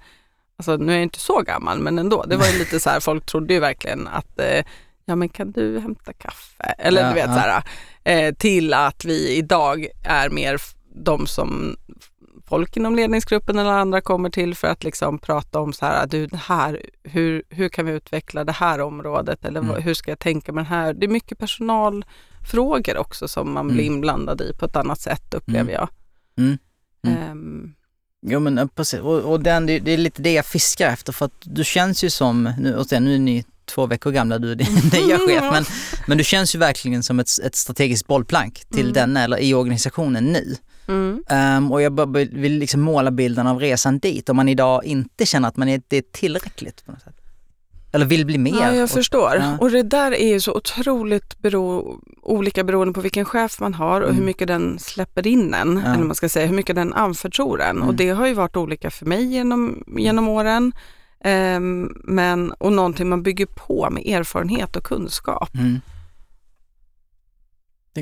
[0.60, 2.24] Alltså nu är jag inte så gammal men ändå.
[2.24, 4.65] Det var ju lite så här, folk trodde ju verkligen att eh,
[5.06, 6.63] ja men kan du hämta kaffe?
[6.63, 7.34] Eller ja, du vet ja.
[7.34, 7.63] så här,
[8.08, 10.62] eh, till att vi idag är mer
[10.96, 11.78] de som
[12.46, 16.30] folk inom ledningsgruppen eller andra kommer till för att liksom prata om så här, du,
[16.34, 19.82] här hur, hur kan vi utveckla det här området eller mm.
[19.82, 20.93] hur ska jag tänka med det här?
[20.93, 23.93] Det är mycket personalfrågor också som man blir mm.
[23.93, 25.74] inblandad i på ett annat sätt upplever mm.
[25.74, 25.89] jag.
[27.32, 27.74] Um,
[28.22, 31.26] Jo men precis, och, och den, det, det, är lite det jag fiskar efter för
[31.26, 34.51] att du känns ju som, nu, och sen, nu är ni två veckor gamla, du
[34.51, 35.65] är din nya chef, men,
[36.08, 38.93] men du känns ju verkligen som ett, ett strategiskt bollplank till mm.
[38.93, 40.56] den eller i organisationen nu.
[40.88, 41.23] Mm.
[41.58, 45.47] Um, och jag vill liksom måla bilden av resan dit, om man idag inte känner
[45.47, 47.13] att man är, det är tillräckligt på något sätt.
[47.91, 48.62] Eller vill bli mer.
[48.62, 49.36] Ja, jag och, förstår.
[49.36, 49.58] Ja.
[49.60, 54.01] Och det där är ju så otroligt bero, olika beroende på vilken chef man har
[54.01, 54.19] och mm.
[54.19, 55.93] hur mycket den släpper in en, ja.
[55.93, 57.75] eller man ska säga, hur mycket den anförtror en.
[57.75, 57.88] Mm.
[57.88, 60.71] Och det har ju varit olika för mig genom, genom åren.
[61.25, 65.56] Um, men, och någonting man bygger på med erfarenhet och kunskap.
[65.56, 65.82] Mm.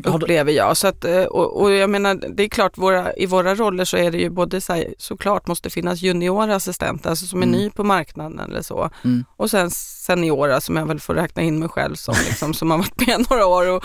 [0.03, 0.77] Upplever jag.
[0.77, 3.97] Så att, eh, och, och, jag menar, det är klart, våra, i våra roller så
[3.97, 7.59] är det ju både så här, såklart måste finnas juniorassistenter, alltså som är mm.
[7.59, 8.89] ny på marknaden eller så.
[9.03, 9.25] Mm.
[9.37, 12.77] Och sen seniora som jag väl får räkna in mig själv som, liksom, som har
[12.77, 13.83] varit med några år och,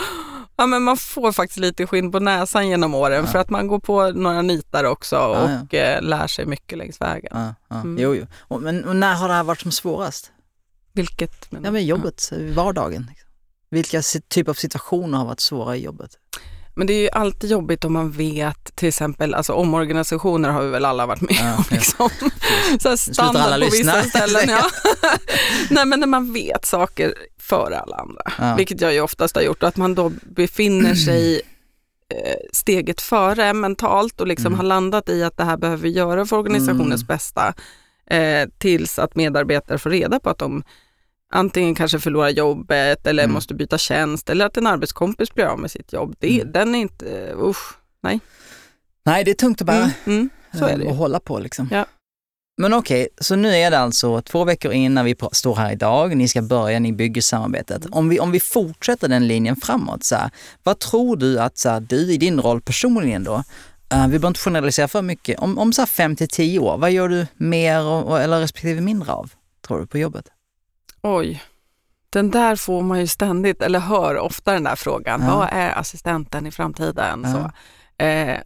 [0.61, 3.31] Ja men man får faktiskt lite skinn på näsan genom åren ja.
[3.31, 5.79] för att man går på några nitar också och ja, ja.
[5.79, 7.55] Eh, lär sig mycket längs vägen.
[7.68, 7.99] Ja, mm.
[7.99, 8.27] Jo, jo.
[8.38, 10.33] Och, men och när har det här varit som svårast?
[10.92, 11.53] Vilket?
[11.53, 13.07] Men, ja men jobbet, vardagen.
[13.11, 13.29] Liksom.
[13.70, 16.18] Vilka typ av situationer har varit svåra i jobbet?
[16.74, 20.70] Men det är ju alltid jobbigt om man vet, till exempel, alltså omorganisationer har vi
[20.70, 21.64] väl alla varit med ja, om.
[21.70, 22.11] Liksom.
[22.80, 24.48] Så här standard på vissa ställen.
[24.48, 24.70] Ja.
[25.70, 28.54] Nej men när man vet saker före alla andra, ja.
[28.54, 31.42] vilket jag ju oftast har gjort, och att man då befinner sig
[32.14, 34.59] eh, steget före mentalt och liksom mm.
[34.59, 37.06] har landat i att det här behöver vi göra för organisationens mm.
[37.06, 37.54] bästa
[38.11, 40.62] eh, tills att medarbetare får reda på att de
[41.30, 43.34] antingen kanske förlorar jobbet eller mm.
[43.34, 46.14] måste byta tjänst eller att en arbetskompis blir av med sitt jobb.
[46.18, 46.52] Det, mm.
[46.52, 48.20] Den är inte, usch, nej.
[49.04, 50.30] Nej, det är tungt att bära mm.
[50.52, 50.68] mm.
[50.68, 50.84] är det.
[50.84, 51.68] och hålla på liksom.
[51.72, 51.86] Ja.
[52.60, 55.72] Men okej, okay, så nu är det alltså två veckor in när vi står här
[55.72, 57.86] idag, ni ska börja, ni bygger samarbetet.
[57.90, 60.30] Om vi, om vi fortsätter den linjen framåt, så här,
[60.62, 63.42] vad tror du att så här, du i din roll personligen då, uh,
[63.88, 66.90] vi behöver inte generalisera för mycket, om, om så här fem till tio år, vad
[66.90, 69.32] gör du mer och, eller respektive mindre av,
[69.66, 70.24] tror du, på jobbet?
[71.02, 71.42] Oj,
[72.10, 75.36] den där får man ju ständigt, eller hör ofta den där frågan, ja.
[75.36, 77.22] vad är assistenten i framtiden?
[77.24, 77.32] Ja.
[77.32, 78.38] Så, eh,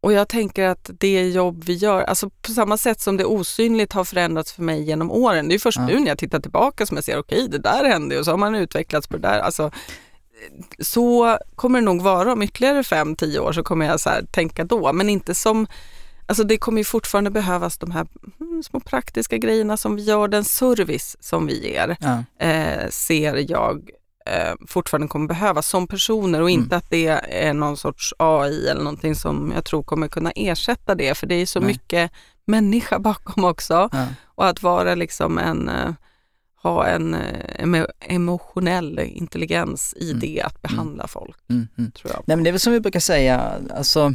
[0.00, 3.92] och jag tänker att det jobb vi gör, alltså på samma sätt som det osynligt
[3.92, 5.48] har förändrats för mig genom åren.
[5.48, 5.86] Det är först ja.
[5.86, 8.38] nu när jag tittar tillbaka som jag ser, okej det där hände och så har
[8.38, 9.38] man utvecklats på det där.
[9.38, 9.70] Alltså,
[10.78, 14.64] så kommer det nog vara om ytterligare fem, tio år så kommer jag så tänka
[14.64, 15.66] då, men inte som
[16.26, 18.06] Alltså det kommer ju fortfarande behövas de här
[18.40, 22.46] mm, små praktiska grejerna som vi gör, den service som vi ger, ja.
[22.46, 23.90] eh, ser jag
[24.26, 26.78] eh, fortfarande kommer behövas som personer och inte mm.
[26.78, 27.06] att det
[27.46, 31.34] är någon sorts AI eller någonting som jag tror kommer kunna ersätta det, för det
[31.34, 31.66] är så Nej.
[31.66, 32.10] mycket
[32.44, 33.88] människa bakom också.
[33.92, 34.06] Ja.
[34.24, 35.92] Och att vara liksom en eh,
[36.62, 40.20] ha en eh, emotionell intelligens i mm.
[40.20, 41.08] det, att behandla mm.
[41.08, 41.36] folk.
[41.50, 41.90] Mm, mm.
[41.90, 42.22] Tror jag.
[42.26, 44.14] Nej, men det är väl som vi brukar säga, alltså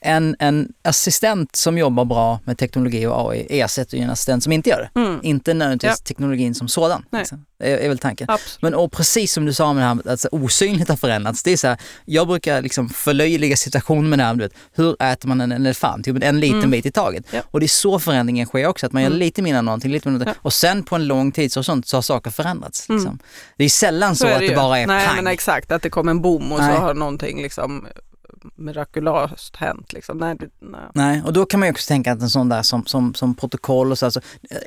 [0.00, 4.52] en, en assistent som jobbar bra med teknologi och AI ersätter ju en assistent som
[4.52, 5.00] inte gör det.
[5.00, 5.20] Mm.
[5.22, 6.04] Inte nödvändigtvis ja.
[6.04, 7.04] teknologin som sådan.
[7.12, 7.44] Liksom.
[7.58, 8.30] Det är, är väl tanken.
[8.30, 8.62] Absolut.
[8.62, 11.42] Men och precis som du sa med det här att alltså, osynligt har förändrats.
[11.42, 15.28] Det är så här, jag brukar liksom förlöjliga situationen med det här, vet, hur äter
[15.28, 16.06] man en, elefant?
[16.06, 16.70] Jo, en liten mm.
[16.70, 17.24] bit i taget.
[17.30, 17.42] Ja.
[17.50, 19.18] Och det är så förändringen sker också, att man gör mm.
[19.18, 20.34] lite mindre någonting, lite mindre, ja.
[20.42, 22.88] och sen på en lång tid så, sånt, så har saker förändrats.
[22.88, 22.98] Mm.
[23.00, 23.18] Liksom.
[23.56, 25.16] Det är sällan så, så är att det, det bara är Nej, pang.
[25.16, 26.76] men exakt, att det kommer en boom och Nej.
[26.76, 27.86] så har någonting liksom
[28.54, 29.92] mirakulöst hänt.
[29.92, 30.18] Liksom.
[30.18, 30.80] Nej, det, nej.
[30.94, 33.34] nej, och då kan man ju också tänka att en sån där som, som, som
[33.34, 34.20] protokoll och så, alltså,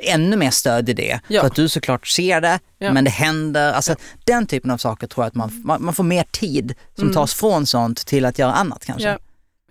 [0.04, 1.20] ännu mer stöd i det.
[1.28, 1.42] Ja.
[1.42, 2.94] För att du såklart ser det, ja.
[2.94, 3.74] men det händer.
[3.74, 3.98] Alltså, ja.
[4.24, 7.14] Den typen av saker tror jag att man, man, man får mer tid som mm.
[7.14, 9.18] tas från sånt till att göra annat kanske.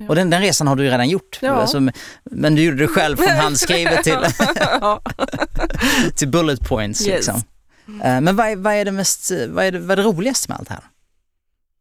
[0.09, 1.39] Och den, den, resan har du redan gjort.
[1.43, 1.53] Ja.
[1.53, 1.89] Alltså,
[2.25, 4.19] men du gjorde det själv från handskrivet till,
[6.15, 7.07] till bullet points.
[7.07, 7.17] Yes.
[7.17, 7.43] Liksom.
[7.89, 10.53] Uh, men vad är, vad är, det mest, vad är det, vad är det roligaste
[10.53, 10.85] med allt det här?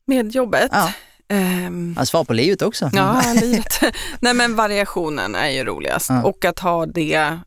[0.05, 0.69] Med jobbet?
[0.71, 0.93] Ja.
[1.33, 2.89] Um, Han svarar på livet också.
[2.93, 3.81] Ja, livet.
[4.19, 6.23] Nej men variationen är ju roligast ja.
[6.23, 7.39] och att ha det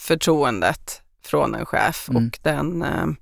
[0.00, 2.26] förtroendet från en chef mm.
[2.26, 3.16] och den um,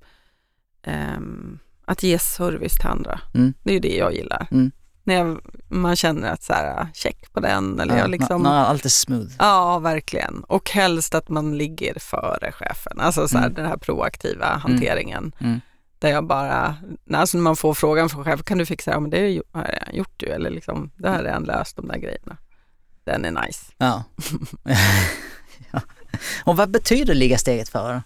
[0.87, 3.19] um, att ge service till andra.
[3.33, 3.53] Mm.
[3.63, 4.47] Det är ju det jag gillar.
[4.51, 4.71] Mm.
[5.03, 7.79] När jag, man känner att så här, check på den.
[7.79, 9.31] Eller ja, jag liksom, när allt är smooth.
[9.39, 10.43] Ja, verkligen.
[10.47, 12.99] Och helst att man ligger före chefen.
[12.99, 13.55] Alltså så här, mm.
[13.55, 14.61] den här proaktiva mm.
[14.61, 15.31] hanteringen.
[15.39, 15.61] Mm.
[16.01, 16.75] Där jag bara,
[17.13, 18.95] alltså när man får frågan från chefen, kan du fixa det?
[18.95, 21.87] Ja, men det har jag gjort ju, eller liksom, det har jag redan löst de
[21.87, 22.37] där grejerna.
[23.03, 23.65] Den är nice.
[23.77, 24.03] Ja.
[25.71, 25.81] ja.
[26.43, 28.03] Och vad betyder ligga steget före?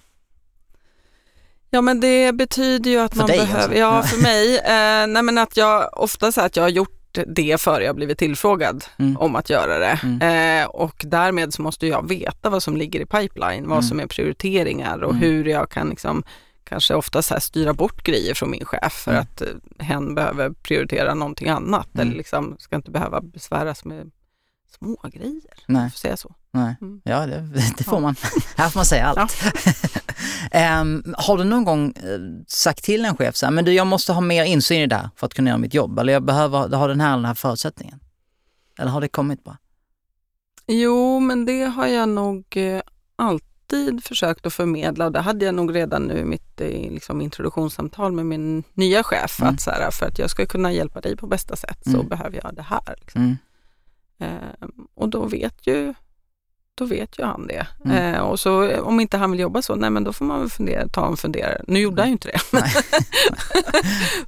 [1.70, 3.78] Ja men det betyder ju att för man dig behöver, alltså.
[3.78, 7.62] ja för mig, eh, nej men att jag ofta så att jag har gjort det
[7.62, 9.18] före jag blivit tillfrågad mm.
[9.18, 10.00] om att göra det.
[10.04, 10.62] Mm.
[10.62, 13.84] Eh, och därmed så måste jag veta vad som ligger i pipeline, vad mm.
[13.84, 15.22] som är prioriteringar och mm.
[15.22, 16.24] hur jag kan liksom
[16.66, 19.22] kanske ofta så styra bort grejer från min chef för mm.
[19.24, 19.48] att eh,
[19.80, 22.08] hen behöver prioritera någonting annat mm.
[22.08, 24.12] eller liksom ska inte behöva besväras med
[24.80, 25.54] små grejer.
[25.68, 25.92] Nej.
[25.92, 26.36] Får säga så.
[26.52, 26.76] Nej.
[26.82, 27.02] Mm.
[27.04, 27.40] Ja, det,
[27.78, 28.00] det får ja.
[28.00, 28.16] man.
[28.56, 29.44] Här får man säga allt.
[30.52, 30.82] Ja.
[30.82, 33.88] um, har du någon gång uh, sagt till en chef så här, men du jag
[33.88, 36.24] måste ha mer insyn i det här för att kunna göra mitt jobb eller jag
[36.24, 38.00] behöver ha den här, den här förutsättningen?
[38.80, 39.58] Eller har det kommit bara?
[40.68, 42.82] Jo, men det har jag nog uh,
[43.16, 47.22] alltid alltid försökt att förmedla och det hade jag nog redan nu i mitt liksom,
[47.22, 49.40] introduktionssamtal med min nya chef.
[49.40, 49.54] Mm.
[49.54, 52.08] Att så här, för att jag ska kunna hjälpa dig på bästa sätt så mm.
[52.08, 52.96] behöver jag det här.
[52.98, 53.22] Liksom.
[53.22, 53.38] Mm.
[54.36, 55.94] Eh, och då vet ju
[56.78, 57.68] då vet ju han det.
[57.86, 58.16] Mm.
[58.16, 60.50] Eh, och så om inte han vill jobba så, nej men då får man väl
[60.50, 61.62] fundera, ta en funderare.
[61.68, 62.40] Nu gjorde han ju inte det.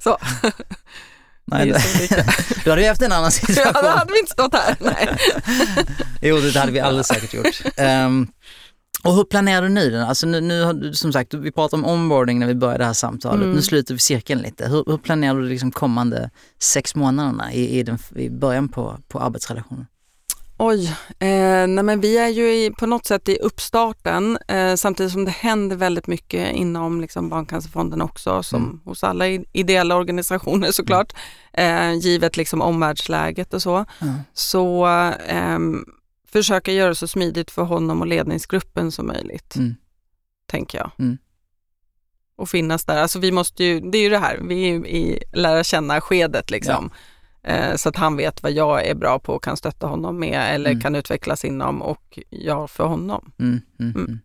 [0.00, 0.18] så.
[1.50, 2.24] Nej, det,
[2.64, 3.72] då hade vi haft en annan situation.
[3.74, 4.76] Ja, då hade vi inte stått här.
[4.80, 5.16] Nej.
[6.22, 7.60] jo, det hade vi alldeles säkert gjort.
[7.76, 8.28] Um,
[9.04, 9.98] och hur planerar du nu?
[9.98, 13.42] Alltså nu, nu som sagt, vi pratade om onboarding när vi började det här samtalet.
[13.42, 13.56] Mm.
[13.56, 14.68] Nu sluter vi cirkeln lite.
[14.68, 19.20] Hur, hur planerar du liksom kommande sex månaderna i, i, den, i början på, på
[19.20, 19.86] arbetsrelationen?
[20.60, 25.12] Oj, eh, nej men vi är ju i, på något sätt i uppstarten eh, samtidigt
[25.12, 28.80] som det händer väldigt mycket inom liksom Barncancerfonden också som mm.
[28.84, 31.12] hos alla ideella organisationer såklart.
[31.52, 31.92] Mm.
[31.92, 33.84] Eh, givet liksom omvärldsläget och så.
[34.00, 34.14] Mm.
[34.32, 34.86] Så
[35.26, 35.58] eh,
[36.32, 39.56] försöka göra det så smidigt för honom och ledningsgruppen som möjligt.
[39.56, 39.74] Mm.
[40.46, 40.90] Tänker jag.
[40.98, 41.18] Mm.
[42.36, 43.02] Och finnas där.
[43.02, 46.50] Alltså vi måste ju, det är ju det här, vi är ju i lära känna-skedet
[46.50, 46.90] liksom.
[47.42, 47.50] Ja.
[47.50, 50.54] Eh, så att han vet vad jag är bra på och kan stötta honom med
[50.54, 50.82] eller mm.
[50.82, 53.32] kan utvecklas inom och jag för honom.
[53.38, 54.18] Mm, mm, mm.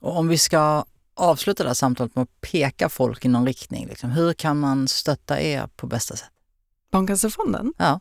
[0.00, 0.84] Och om vi ska
[1.14, 4.88] avsluta det här samtalet med att peka folk i någon riktning, liksom, hur kan man
[4.88, 6.30] stötta er på bästa sätt?
[6.90, 7.74] Barncancerfonden?
[7.78, 8.00] Ja.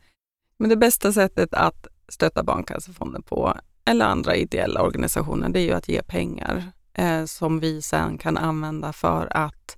[0.58, 5.72] Men det bästa sättet att stötta Barncancerfonden på eller andra ideella organisationer, det är ju
[5.72, 9.78] att ge pengar eh, som vi sen kan använda för att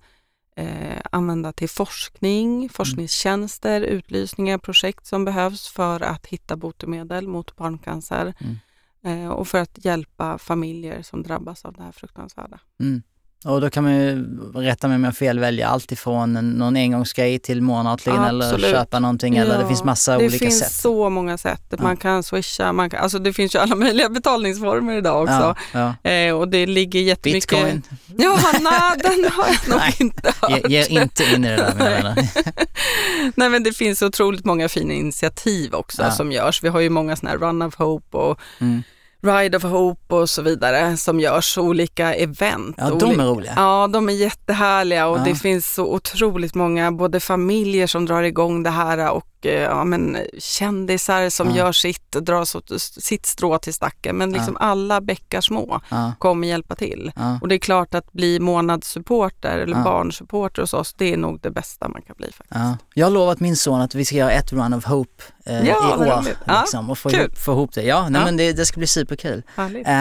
[0.56, 2.70] eh, använda till forskning, mm.
[2.70, 9.24] forskningstjänster, utlysningar, projekt som behövs för att hitta botemedel mot barncancer mm.
[9.24, 12.60] eh, och för att hjälpa familjer som drabbas av det här fruktansvärda.
[12.80, 13.04] Mm.
[13.46, 17.40] Och då kan man ju, rätta mig om jag fel, välja allt ifrån någon engångsgrej
[17.40, 20.40] till månatligen eller köpa någonting ja, eller det finns massa olika sätt.
[20.40, 21.62] Det finns så många sätt.
[21.70, 21.78] Ja.
[21.82, 25.56] Man kan swisha, man kan, alltså det finns ju alla möjliga betalningsformer idag också.
[25.72, 27.50] Ja, eh, och det ligger jättemycket...
[27.50, 27.84] Bitcoin?
[28.18, 30.70] Ja, nej den har jag nog inte hört.
[30.70, 32.30] Ge, ge inte in i det där vänner.
[33.36, 36.64] nej men det finns otroligt många fina initiativ också som görs.
[36.64, 38.84] Vi har ju många sådana här Run of Hope och mm
[39.22, 42.76] Ride of Hope och så vidare som görs, olika event.
[42.78, 43.54] Ja, de är roliga.
[43.56, 45.24] Ja, de är jättehärliga och ja.
[45.24, 50.18] det finns så otroligt många, både familjer som drar igång det här och ja, men,
[50.38, 51.56] kändisar som ja.
[51.56, 54.18] gör sitt, drar så, sitt strå till stacken.
[54.18, 54.66] Men liksom ja.
[54.66, 56.14] alla bäckar små ja.
[56.20, 57.12] kommer hjälpa till.
[57.42, 61.52] Och det är klart att bli månadssupporter eller barnsupporter hos oss, det är nog det
[61.52, 62.86] bästa man kan bli faktiskt.
[62.94, 65.72] Jag har lovat min son att vi ska göra ett Run of Hope eh, i
[65.72, 66.24] år.
[66.62, 67.84] Liksom, och få ihop, få ihop det.
[67.84, 69.44] Ja, nej, men det, det, ska bli superkul.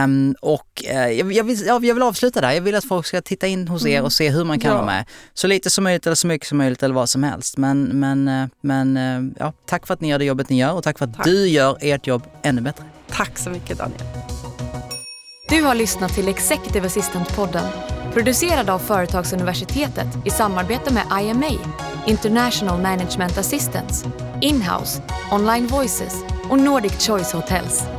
[0.04, 2.52] Um, och uh, jag, jag, vill, jag vill avsluta där.
[2.52, 4.04] Jag vill att folk ska titta in hos er mm.
[4.04, 5.04] och se hur man kan vara med.
[5.34, 7.56] Så lite som möjligt eller så mycket som möjligt eller vad som helst.
[7.56, 8.96] Men, men, men
[9.38, 11.24] ja, tack för att ni gör det jobbet ni gör och tack för att tack.
[11.24, 12.84] du gör ert jobb ännu bättre.
[13.08, 14.00] Tack så mycket Daniel.
[15.48, 17.68] Du har lyssnat till Executive Assistant-podden
[18.16, 21.50] producerad av Företagsuniversitetet i samarbete med IMA,
[22.06, 24.06] International Management Assistance,
[24.40, 25.02] Inhouse,
[25.32, 27.95] Online Voices och Nordic Choice Hotels.